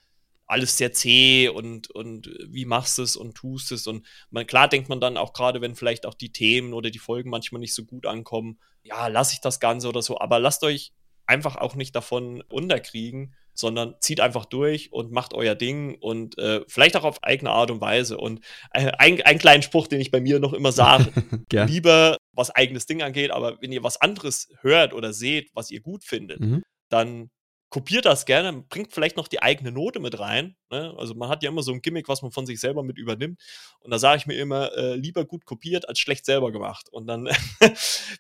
alles 0.45 0.77
sehr 0.77 0.93
zäh 0.93 1.49
und, 1.49 1.89
und 1.91 2.29
wie 2.47 2.65
machst 2.65 2.97
du 2.97 3.03
es 3.03 3.15
und 3.15 3.36
tust 3.36 3.71
es. 3.71 3.88
Und 3.88 4.06
man, 4.29 4.45
klar 4.45 4.67
denkt 4.67 4.89
man 4.89 4.99
dann 4.99 5.17
auch 5.17 5.34
gerade, 5.34 5.62
wenn 5.62 5.75
vielleicht 5.75 6.06
auch 6.06 6.13
die 6.13 6.32
Themen 6.32 6.73
oder 6.73 6.89
die 6.89 6.99
Folgen 6.99 7.29
manchmal 7.29 7.60
nicht 7.60 7.73
so 7.73 7.86
gut 7.86 8.06
ankommen, 8.06 8.60
ja, 8.84 9.08
lasse 9.08 9.34
ich 9.34 9.41
das 9.41 9.60
Ganze 9.60 9.88
oder 9.88 10.01
so. 10.01 10.19
Aber 10.19 10.39
lasst 10.39 10.63
euch 10.63 10.91
einfach 11.25 11.56
auch 11.56 11.75
nicht 11.75 11.95
davon 11.95 12.41
unterkriegen, 12.49 13.34
sondern 13.53 13.95
zieht 13.99 14.19
einfach 14.19 14.45
durch 14.45 14.91
und 14.91 15.12
macht 15.12 15.34
euer 15.34 15.56
Ding 15.56 15.95
und 15.99 16.38
äh, 16.38 16.62
vielleicht 16.67 16.97
auch 16.97 17.03
auf 17.03 17.23
eigene 17.23 17.51
Art 17.51 17.71
und 17.71 17.82
Weise. 17.82 18.17
Und 18.17 18.43
äh, 18.71 18.91
ein, 18.97 19.21
ein 19.21 19.38
kleinen 19.38 19.63
Spruch, 19.63 19.88
den 19.88 20.01
ich 20.01 20.12
bei 20.12 20.21
mir 20.21 20.39
noch 20.39 20.53
immer 20.53 20.71
sage, 20.71 21.12
lieber 21.51 22.17
was 22.34 22.49
eigenes 22.49 22.88
Ding 22.88 23.01
angeht, 23.03 23.32
aber 23.32 23.62
wenn 23.62 23.71
ihr 23.71 23.84
was 23.84 24.01
anderes 24.01 24.49
hört 24.62 24.93
oder 24.93 25.13
seht, 25.13 25.51
was 25.53 25.69
ihr 25.69 25.82
gut 25.82 26.03
findet, 26.03 26.39
mhm. 26.39 26.63
dann 26.89 27.29
kopiert 27.74 28.06
das 28.06 28.28
gerne, 28.28 28.64
bringt 28.70 28.94
vielleicht 28.94 29.18
noch 29.18 29.28
die 29.28 29.42
eigene 29.42 29.72
Note 29.72 30.00
mit 30.00 30.20
rein. 30.20 30.56
Ne? 30.70 30.94
Also 30.96 31.16
man 31.16 31.28
hat 31.28 31.42
ja 31.42 31.50
immer 31.50 31.64
so 31.64 31.74
ein 31.74 31.82
Gimmick, 31.82 32.08
was 32.08 32.22
man 32.22 32.32
von 32.32 32.46
sich 32.46 32.60
selber 32.60 32.84
mit 32.84 33.00
übernimmt. 33.00 33.42
Und 33.80 33.90
da 33.90 33.98
sage 33.98 34.18
ich 34.18 34.28
mir 34.28 34.36
immer, 34.36 34.78
äh, 34.78 34.94
lieber 34.94 35.26
gut 35.26 35.44
kopiert 35.46 35.90
als 35.90 35.98
schlecht 35.98 36.24
selber 36.24 36.52
gemacht. 36.52 36.90
Und 36.92 37.08
dann, 37.08 37.26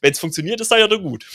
wenn 0.01 0.11
es 0.11 0.17
funktioniert, 0.17 0.59
ist 0.59 0.71
da 0.71 0.79
ja 0.79 0.87
dann 0.87 1.03
gut. 1.03 1.27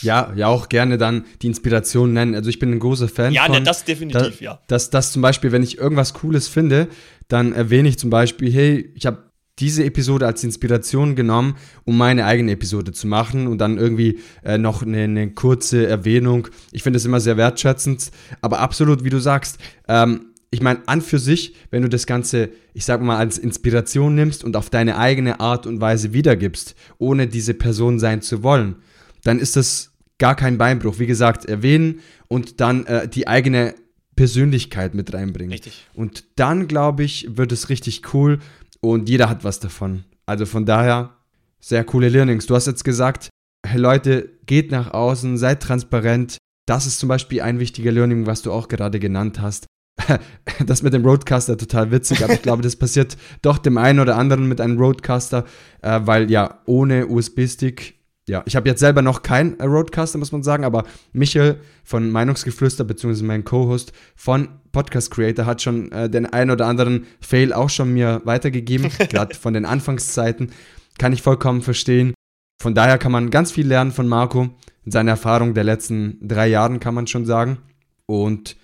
Ja, 0.00 0.32
ja, 0.36 0.46
auch 0.46 0.70
gerne 0.70 0.96
dann 0.96 1.26
die 1.42 1.48
Inspiration 1.48 2.14
nennen. 2.14 2.34
Also 2.34 2.48
ich 2.48 2.58
bin 2.58 2.72
ein 2.72 2.78
großer 2.78 3.08
Fan 3.08 3.34
ja, 3.34 3.44
von. 3.44 3.54
Ja, 3.56 3.60
das 3.60 3.84
definitiv, 3.84 4.38
da, 4.38 4.44
ja. 4.44 4.62
Dass, 4.66 4.88
dass 4.88 5.12
zum 5.12 5.20
Beispiel, 5.20 5.52
wenn 5.52 5.62
ich 5.62 5.76
irgendwas 5.76 6.14
Cooles 6.14 6.48
finde, 6.48 6.88
dann 7.26 7.52
erwähne 7.52 7.90
ich 7.90 7.98
zum 7.98 8.08
Beispiel, 8.08 8.50
hey, 8.50 8.90
ich 8.94 9.04
habe 9.04 9.27
diese 9.58 9.84
Episode 9.84 10.26
als 10.26 10.44
Inspiration 10.44 11.16
genommen, 11.16 11.56
um 11.84 11.96
meine 11.96 12.24
eigene 12.24 12.52
Episode 12.52 12.92
zu 12.92 13.06
machen 13.06 13.46
und 13.46 13.58
dann 13.58 13.78
irgendwie 13.78 14.20
äh, 14.44 14.58
noch 14.58 14.82
eine, 14.82 15.02
eine, 15.02 15.30
kurze 15.30 15.86
Erwähnung. 15.86 16.48
Ich 16.72 16.82
finde 16.82 16.98
es 16.98 17.04
immer 17.04 17.20
sehr 17.20 17.36
wertschätzend, 17.36 18.10
aber 18.40 18.60
absolut, 18.60 19.04
wie 19.04 19.10
du 19.10 19.18
sagst, 19.18 19.58
ähm, 19.88 20.26
ich 20.50 20.62
meine, 20.62 20.80
an 20.86 21.02
für 21.02 21.18
sich, 21.18 21.54
wenn 21.70 21.82
du 21.82 21.88
das 21.88 22.06
Ganze, 22.06 22.50
ich 22.72 22.84
sag 22.84 23.02
mal, 23.02 23.18
als 23.18 23.36
Inspiration 23.38 24.14
nimmst 24.14 24.44
und 24.44 24.56
auf 24.56 24.70
deine 24.70 24.96
eigene 24.96 25.40
Art 25.40 25.66
und 25.66 25.80
Weise 25.80 26.12
wiedergibst, 26.14 26.74
ohne 26.98 27.26
diese 27.26 27.52
Person 27.52 27.98
sein 27.98 28.22
zu 28.22 28.42
wollen, 28.42 28.76
dann 29.24 29.40
ist 29.40 29.56
das 29.56 29.92
gar 30.18 30.34
kein 30.34 30.56
Beinbruch. 30.56 30.98
Wie 30.98 31.06
gesagt, 31.06 31.44
erwähnen 31.44 32.00
und 32.28 32.60
dann 32.60 32.86
äh, 32.86 33.08
die 33.08 33.28
eigene 33.28 33.74
Persönlichkeit 34.16 34.94
mit 34.94 35.14
reinbringen. 35.14 35.52
Richtig. 35.52 35.86
Und 35.94 36.24
dann, 36.34 36.66
glaube 36.66 37.04
ich, 37.04 37.28
wird 37.36 37.52
es 37.52 37.68
richtig 37.68 38.14
cool 38.14 38.40
und 38.80 39.08
jeder 39.08 39.28
hat 39.28 39.44
was 39.44 39.60
davon. 39.60 40.04
Also 40.26 40.46
von 40.46 40.66
daher, 40.66 41.14
sehr 41.60 41.84
coole 41.84 42.08
Learnings. 42.08 42.46
Du 42.46 42.54
hast 42.54 42.66
jetzt 42.66 42.84
gesagt, 42.84 43.30
hey 43.66 43.80
Leute, 43.80 44.30
geht 44.46 44.70
nach 44.70 44.92
außen, 44.92 45.36
seid 45.38 45.62
transparent. 45.62 46.38
Das 46.66 46.86
ist 46.86 46.98
zum 46.98 47.08
Beispiel 47.08 47.40
ein 47.40 47.58
wichtiger 47.58 47.92
Learning, 47.92 48.26
was 48.26 48.42
du 48.42 48.52
auch 48.52 48.68
gerade 48.68 49.00
genannt 49.00 49.40
hast. 49.40 49.66
das 50.66 50.82
mit 50.82 50.92
dem 50.92 51.04
Roadcaster 51.04 51.56
total 51.56 51.90
witzig, 51.90 52.22
aber 52.22 52.34
ich 52.34 52.42
glaube, 52.42 52.62
das 52.62 52.76
passiert 52.76 53.16
doch 53.42 53.58
dem 53.58 53.78
einen 53.78 54.00
oder 54.00 54.16
anderen 54.16 54.48
mit 54.48 54.60
einem 54.60 54.78
Roadcaster, 54.78 55.44
äh, 55.82 56.00
weil 56.04 56.30
ja 56.30 56.60
ohne 56.66 57.08
USB-Stick 57.08 57.97
ja, 58.28 58.42
ich 58.46 58.56
habe 58.56 58.68
jetzt 58.68 58.80
selber 58.80 59.00
noch 59.00 59.22
kein 59.22 59.54
Roadcaster, 59.60 60.18
muss 60.18 60.32
man 60.32 60.42
sagen, 60.42 60.64
aber 60.64 60.84
Michael 61.12 61.60
von 61.82 62.10
Meinungsgeflüster, 62.10 62.84
beziehungsweise 62.84 63.24
mein 63.24 63.44
Co-Host 63.44 63.92
von 64.14 64.48
Podcast 64.70 65.10
Creator, 65.10 65.46
hat 65.46 65.62
schon 65.62 65.90
äh, 65.92 66.10
den 66.10 66.26
einen 66.26 66.50
oder 66.50 66.66
anderen 66.66 67.06
Fail 67.20 67.54
auch 67.54 67.70
schon 67.70 67.94
mir 67.94 68.20
weitergegeben, 68.24 68.90
gerade 69.08 69.34
von 69.34 69.54
den 69.54 69.64
Anfangszeiten. 69.64 70.52
Kann 70.98 71.12
ich 71.12 71.22
vollkommen 71.22 71.62
verstehen. 71.62 72.12
Von 72.60 72.74
daher 72.74 72.98
kann 72.98 73.12
man 73.12 73.30
ganz 73.30 73.50
viel 73.50 73.66
lernen 73.66 73.92
von 73.92 74.06
Marco, 74.08 74.50
in 74.84 74.92
seiner 74.92 75.12
Erfahrung 75.12 75.54
der 75.54 75.64
letzten 75.64 76.18
drei 76.20 76.48
Jahren, 76.48 76.80
kann 76.80 76.94
man 76.94 77.06
schon 77.06 77.24
sagen. 77.24 77.58
Und 78.04 78.56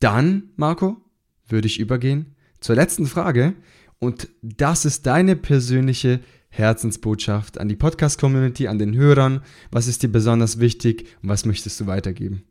dann, 0.00 0.50
Marco, 0.56 0.96
würde 1.48 1.66
ich 1.66 1.80
übergehen 1.80 2.34
zur 2.60 2.76
letzten 2.76 3.06
Frage. 3.06 3.54
Und 3.98 4.28
das 4.40 4.84
ist 4.84 5.06
deine 5.06 5.36
persönliche 5.36 6.20
Herzensbotschaft 6.52 7.58
an 7.58 7.68
die 7.68 7.76
Podcast-Community, 7.76 8.68
an 8.68 8.78
den 8.78 8.94
Hörern? 8.94 9.42
Was 9.70 9.86
ist 9.86 10.02
dir 10.02 10.12
besonders 10.12 10.60
wichtig 10.60 11.08
und 11.22 11.30
was 11.30 11.46
möchtest 11.46 11.80
du 11.80 11.86
weitergeben? 11.86 12.44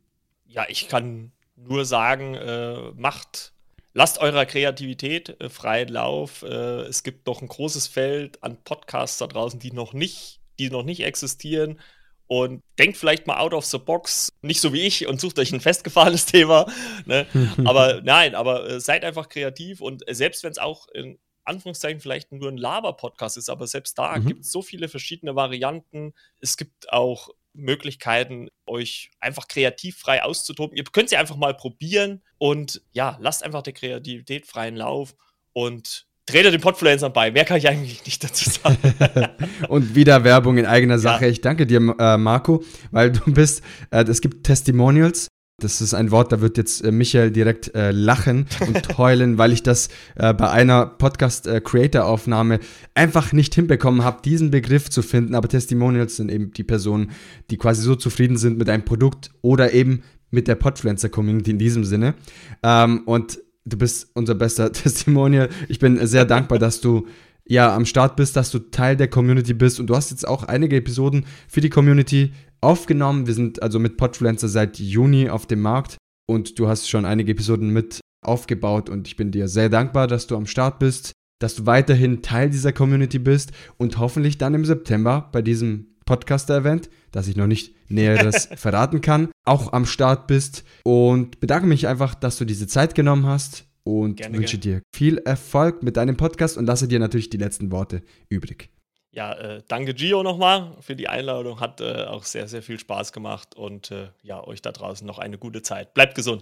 Ja, 0.48 0.66
ich 0.68 0.88
kann 0.88 1.32
nur 1.56 1.86
sagen, 1.86 2.34
äh, 2.34 2.92
macht, 2.96 3.54
lasst 3.94 4.18
eurer 4.18 4.48
Kreativität 4.48 5.40
äh, 5.40 5.50
freien 5.50 5.90
Lauf. 5.90 6.42
Äh, 6.42 6.82
es 6.82 7.04
gibt 7.04 7.28
doch 7.28 7.44
ein 7.44 7.48
großes 7.48 7.86
Feld 7.86 8.44
an 8.44 8.58
Podcasts 8.64 9.20
da 9.20 9.28
draußen, 9.28 9.60
die 9.60 9.72
noch 9.72 9.94
nicht, 9.94 10.40
die 10.58 10.72
noch 10.72 10.84
nicht 10.84 11.02
existieren. 11.04 11.80
Und 12.26 12.64
denkt 12.80 12.98
vielleicht 12.98 13.28
mal 13.28 13.38
out 13.38 13.54
of 13.54 13.66
the 13.66 13.78
box, 13.78 14.34
nicht 14.42 14.62
so 14.62 14.74
wie 14.74 14.82
ich 14.82 15.06
und 15.06 15.22
sucht 15.22 15.38
euch 15.38 15.52
ein 15.54 15.62
festgefahrenes 15.62 16.26
Thema. 16.28 16.66
Ne? 17.06 17.28
aber 17.66 18.02
nein, 18.02 18.34
aber 18.34 18.68
äh, 18.68 18.80
seid 18.80 19.04
einfach 19.04 19.30
kreativ 19.30 19.80
und 19.80 20.08
äh, 20.10 20.16
selbst 20.16 20.44
wenn 20.44 20.52
es 20.52 20.58
auch 20.58 20.88
in 20.88 21.20
Anführungszeichen 21.44 22.00
vielleicht 22.00 22.32
nur 22.32 22.50
ein 22.50 22.58
Laber-Podcast 22.58 23.38
ist, 23.38 23.50
aber 23.50 23.68
selbst 23.68 23.98
da 23.98 24.18
mhm. 24.18 24.28
gibt 24.28 24.42
es 24.42 24.52
so 24.52 24.62
viele 24.62 24.88
verschiedene 24.88 25.36
Varianten. 25.36 26.14
Es 26.40 26.58
gibt 26.58 26.92
auch 26.92 27.30
Möglichkeiten, 27.54 28.50
euch 28.66 29.12
einfach 29.20 29.48
kreativ 29.48 29.98
frei 29.98 30.24
auszutoben. 30.24 30.76
Ihr 30.76 30.84
könnt 30.84 31.10
sie 31.10 31.18
einfach 31.18 31.36
mal 31.36 31.54
probieren 31.54 32.22
und 32.38 32.82
ja, 32.92 33.18
lasst 33.20 33.44
einfach 33.44 33.62
der 33.62 33.74
Kreativität 33.74 34.48
freien 34.48 34.76
Lauf 34.76 35.16
und 35.54 36.08
tretet 36.26 36.54
den 36.54 36.62
Podfluencern 36.62 37.12
bei. 37.12 37.32
Mehr 37.32 37.46
kann 37.46 37.58
ich 37.58 37.68
eigentlich 37.68 38.06
nicht 38.06 38.24
dazu 38.24 38.50
sagen. 38.50 38.78
und 39.68 39.96
wieder 39.96 40.24
Werbung 40.24 40.58
in 40.58 40.66
eigener 40.66 41.00
Sache. 41.00 41.26
Ja. 41.26 41.32
Ich 41.32 41.42
danke 41.42 41.68
dir, 41.68 41.96
äh, 42.00 42.18
Marco, 42.18 42.64
weil 42.92 43.12
du 43.12 43.34
bist, 43.34 43.62
äh, 43.90 44.04
es 44.04 44.22
gibt 44.22 44.46
Testimonials 44.46 45.28
das 45.64 45.82
ist 45.82 45.94
ein 45.94 46.12
Wort, 46.12 46.32
da 46.32 46.42
wird 46.42 46.58
jetzt 46.58 46.84
äh, 46.84 46.92
Michael 46.92 47.32
direkt 47.32 47.74
äh, 47.76 47.92
lachen 47.92 48.48
und 48.68 48.98
heulen, 48.98 49.38
weil 49.38 49.52
ich 49.54 49.64
das 49.64 49.90
äh, 50.16 50.34
bei 50.34 50.50
einer 50.50 50.86
Podcast-Creator-Aufnahme 50.86 52.60
einfach 52.94 53.32
nicht 53.34 53.56
hinbekommen 53.56 54.04
habe, 54.04 54.22
diesen 54.24 54.52
Begriff 54.52 54.90
zu 54.90 55.02
finden. 55.02 55.36
Aber 55.36 55.48
Testimonials 55.48 56.18
sind 56.18 56.32
eben 56.32 56.52
die 56.52 56.64
Personen, 56.64 57.12
die 57.50 57.58
quasi 57.58 57.82
so 57.82 57.96
zufrieden 57.96 58.38
sind 58.38 58.58
mit 58.58 58.70
einem 58.70 58.84
Produkt 58.84 59.32
oder 59.42 59.74
eben 59.74 60.04
mit 60.32 60.48
der 60.48 60.56
Podfluencer-Community 60.56 61.52
in 61.52 61.60
diesem 61.60 61.84
Sinne. 61.84 62.16
Ähm, 62.64 63.04
und 63.06 63.40
du 63.66 63.78
bist 63.78 64.10
unser 64.14 64.36
bester 64.36 64.72
Testimonial. 64.74 65.50
Ich 65.68 65.80
bin 65.80 66.06
sehr 66.08 66.26
dankbar, 66.26 66.60
dass 66.60 66.82
du 66.82 67.08
ja 67.46 67.76
am 67.76 67.86
Start 67.86 68.16
bist, 68.16 68.36
dass 68.36 68.52
du 68.52 68.60
Teil 68.60 68.96
der 68.96 69.10
Community 69.10 69.54
bist 69.54 69.80
und 69.80 69.88
du 69.88 69.96
hast 69.96 70.12
jetzt 70.12 70.28
auch 70.28 70.44
einige 70.44 70.78
Episoden 70.78 71.26
für 71.48 71.62
die 71.62 71.70
Community 71.70 72.32
aufgenommen. 72.62 73.28
Wir 73.28 73.34
sind 73.34 73.62
also 73.62 73.80
mit 73.80 73.98
Podfluencer 73.98 74.48
seit 74.48 74.80
Juni 74.80 75.30
auf 75.30 75.46
dem 75.46 75.62
Markt 75.62 75.98
und 76.30 76.58
du 76.60 76.68
hast 76.68 76.90
schon 76.90 77.06
einige 77.06 77.34
Episoden 77.34 77.72
mit 77.72 78.00
aufgebaut 78.26 78.90
und 78.90 79.08
ich 79.08 79.16
bin 79.16 79.32
dir 79.32 79.48
sehr 79.48 79.70
dankbar, 79.70 80.08
dass 80.08 80.28
du 80.28 80.38
am 80.38 80.46
Start 80.46 80.80
bist, 80.80 81.12
dass 81.40 81.56
du 81.56 81.66
weiterhin 81.66 82.22
Teil 82.22 82.50
dieser 82.50 82.72
Community 82.72 83.20
bist 83.20 83.52
und 83.78 83.98
hoffentlich 83.98 84.38
dann 84.38 84.54
im 84.54 84.64
September 84.64 85.30
bei 85.32 85.42
diesem 85.42 85.88
Podcaster-Event, 86.06 86.90
das 87.12 87.28
ich 87.28 87.36
noch 87.36 87.48
nicht 87.48 87.76
Näheres 87.90 88.50
verraten 88.56 89.02
kann, 89.02 89.30
auch 89.46 89.74
am 89.74 89.86
Start 89.86 90.28
bist 90.28 90.64
und 90.84 91.40
bedanke 91.40 91.68
mich 91.68 91.88
einfach, 91.88 92.16
dass 92.16 92.38
du 92.38 92.46
diese 92.46 92.68
Zeit 92.68 92.96
genommen 92.96 93.26
hast 93.26 93.66
und 93.84 94.18
gerne, 94.18 94.38
wünsche 94.38 94.58
gerne. 94.60 94.82
dir 94.82 94.84
viel 94.96 95.18
Erfolg 95.20 95.84
mit 95.84 95.98
deinem 95.98 96.18
Podcast 96.18 96.58
und 96.58 96.66
lasse 96.66 96.88
dir 96.88 97.00
natürlich 97.00 97.30
die 97.30 97.38
letzten 97.38 97.72
Worte 97.72 98.04
übrig. 98.30 98.70
Ja, 99.14 99.34
äh, 99.34 99.62
danke 99.68 99.94
Gio 99.94 100.24
nochmal 100.24 100.72
für 100.80 100.96
die 100.96 101.10
Einladung. 101.10 101.60
Hat 101.60 101.82
äh, 101.82 102.06
auch 102.06 102.24
sehr, 102.24 102.48
sehr 102.48 102.62
viel 102.62 102.80
Spaß 102.80 103.12
gemacht 103.12 103.56
und 103.56 103.92
äh, 103.92 104.08
ja, 104.24 104.46
euch 104.46 104.62
da 104.62 104.72
draußen 104.72 105.06
noch 105.06 105.20
eine 105.20 105.38
gute 105.38 105.62
Zeit. 105.62 105.94
Bleibt 105.94 106.16
gesund. 106.16 106.42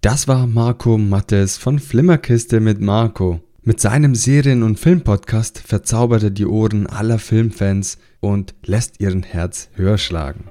Das 0.00 0.26
war 0.26 0.46
Marco 0.46 0.98
Mattes 0.98 1.56
von 1.58 1.78
Flimmerkiste 1.78 2.60
mit 2.60 2.80
Marco. 2.80 3.40
Mit 3.62 3.80
seinem 3.80 4.14
Serien- 4.14 4.62
und 4.62 4.80
Filmpodcast 4.80 5.58
verzaubert 5.58 6.22
er 6.22 6.30
die 6.30 6.46
Ohren 6.46 6.86
aller 6.86 7.18
Filmfans 7.18 7.98
und 8.20 8.54
lässt 8.64 9.00
ihren 9.00 9.22
Herz 9.22 9.68
höher 9.74 9.98
schlagen. 9.98 10.50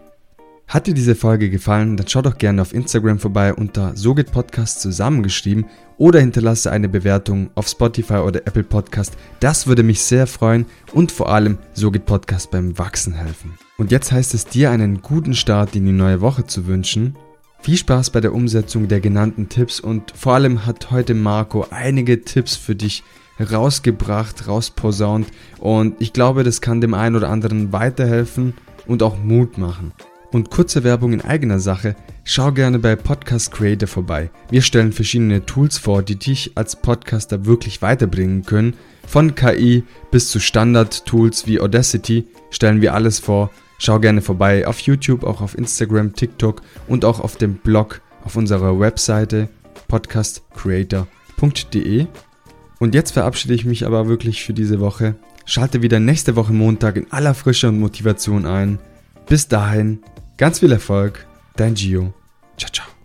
Hat 0.67 0.85
dir 0.85 0.93
diese 0.93 1.15
Folge 1.15 1.49
gefallen, 1.49 1.95
dann 1.95 2.09
schau 2.09 2.21
doch 2.21 2.37
gerne 2.37 2.61
auf 2.61 2.73
Instagram 2.73 3.19
vorbei 3.19 3.53
unter 3.53 3.95
Sogit 3.95 4.33
Podcast 4.33 4.81
zusammengeschrieben 4.81 5.65
oder 5.97 6.19
hinterlasse 6.19 6.69
eine 6.69 6.89
Bewertung 6.89 7.51
auf 7.55 7.69
Spotify 7.69 8.15
oder 8.15 8.45
Apple 8.45 8.65
Podcast. 8.65 9.13
Das 9.39 9.67
würde 9.67 9.81
mich 9.81 10.01
sehr 10.01 10.27
freuen 10.27 10.65
und 10.91 11.13
vor 11.13 11.29
allem 11.29 11.57
Sogit 11.71 12.05
Podcast 12.05 12.51
beim 12.51 12.77
Wachsen 12.77 13.13
helfen. 13.13 13.53
Und 13.77 13.91
jetzt 13.91 14.11
heißt 14.11 14.33
es 14.33 14.45
dir 14.45 14.69
einen 14.69 15.01
guten 15.01 15.35
Start 15.35 15.73
in 15.73 15.85
die 15.85 15.93
neue 15.93 16.19
Woche 16.19 16.45
zu 16.45 16.67
wünschen. 16.67 17.15
Viel 17.61 17.77
Spaß 17.77 18.09
bei 18.09 18.19
der 18.19 18.33
Umsetzung 18.33 18.89
der 18.89 18.99
genannten 18.99 19.47
Tipps 19.47 19.79
und 19.79 20.11
vor 20.17 20.33
allem 20.33 20.65
hat 20.65 20.91
heute 20.91 21.13
Marco 21.13 21.65
einige 21.71 22.23
Tipps 22.23 22.57
für 22.57 22.75
dich 22.75 23.03
rausgebracht, 23.39 24.49
rausposaunt 24.49 25.29
und 25.59 25.95
ich 25.99 26.11
glaube, 26.11 26.43
das 26.43 26.59
kann 26.59 26.81
dem 26.81 26.93
einen 26.93 27.15
oder 27.15 27.29
anderen 27.29 27.71
weiterhelfen 27.71 28.53
und 28.85 29.01
auch 29.01 29.17
Mut 29.17 29.57
machen. 29.57 29.93
Und 30.31 30.49
kurze 30.49 30.83
Werbung 30.83 31.13
in 31.13 31.21
eigener 31.21 31.59
Sache, 31.59 31.95
schau 32.25 32.51
gerne 32.51 32.79
bei 32.79 32.97
Podcast 32.97 33.51
Creator 33.51 33.87
vorbei. 33.87 34.29
Wir 34.49 34.61
stellen 34.61 34.91
verschiedene 34.91 35.45
Tools 35.45 35.77
vor, 35.77 36.03
die 36.03 36.17
dich 36.17 36.51
als 36.55 36.75
Podcaster 36.75 37.45
wirklich 37.45 37.81
weiterbringen 37.81 38.43
können. 38.43 38.73
Von 39.07 39.35
KI 39.35 39.85
bis 40.11 40.29
zu 40.29 40.41
Standard-Tools 40.41 41.47
wie 41.47 41.61
Audacity 41.61 42.27
stellen 42.49 42.81
wir 42.81 42.93
alles 42.93 43.19
vor. 43.19 43.51
Schau 43.79 43.99
gerne 43.99 44.21
vorbei 44.21 44.67
auf 44.67 44.79
YouTube, 44.81 45.23
auch 45.23 45.39
auf 45.41 45.57
Instagram, 45.57 46.13
TikTok 46.13 46.61
und 46.87 47.05
auch 47.05 47.21
auf 47.21 47.37
dem 47.37 47.53
Blog 47.55 48.01
auf 48.25 48.35
unserer 48.35 48.77
Webseite 48.79 49.47
podcastcreator.de. 49.87 52.07
Und 52.79 52.95
jetzt 52.95 53.11
verabschiede 53.11 53.53
ich 53.53 53.63
mich 53.63 53.85
aber 53.85 54.09
wirklich 54.09 54.43
für 54.43 54.53
diese 54.53 54.81
Woche. 54.81 55.15
Schalte 55.45 55.81
wieder 55.81 56.01
nächste 56.01 56.35
Woche 56.35 56.51
Montag 56.51 56.97
in 56.97 57.09
aller 57.11 57.33
Frische 57.33 57.69
und 57.69 57.79
Motivation 57.79 58.45
ein. 58.45 58.79
Bis 59.27 59.47
dahin, 59.47 60.01
Ganz 60.37 60.59
viel 60.59 60.71
Erfolg, 60.71 61.25
dein 61.55 61.73
Gio. 61.73 62.13
Ciao, 62.57 62.71
ciao. 62.71 62.96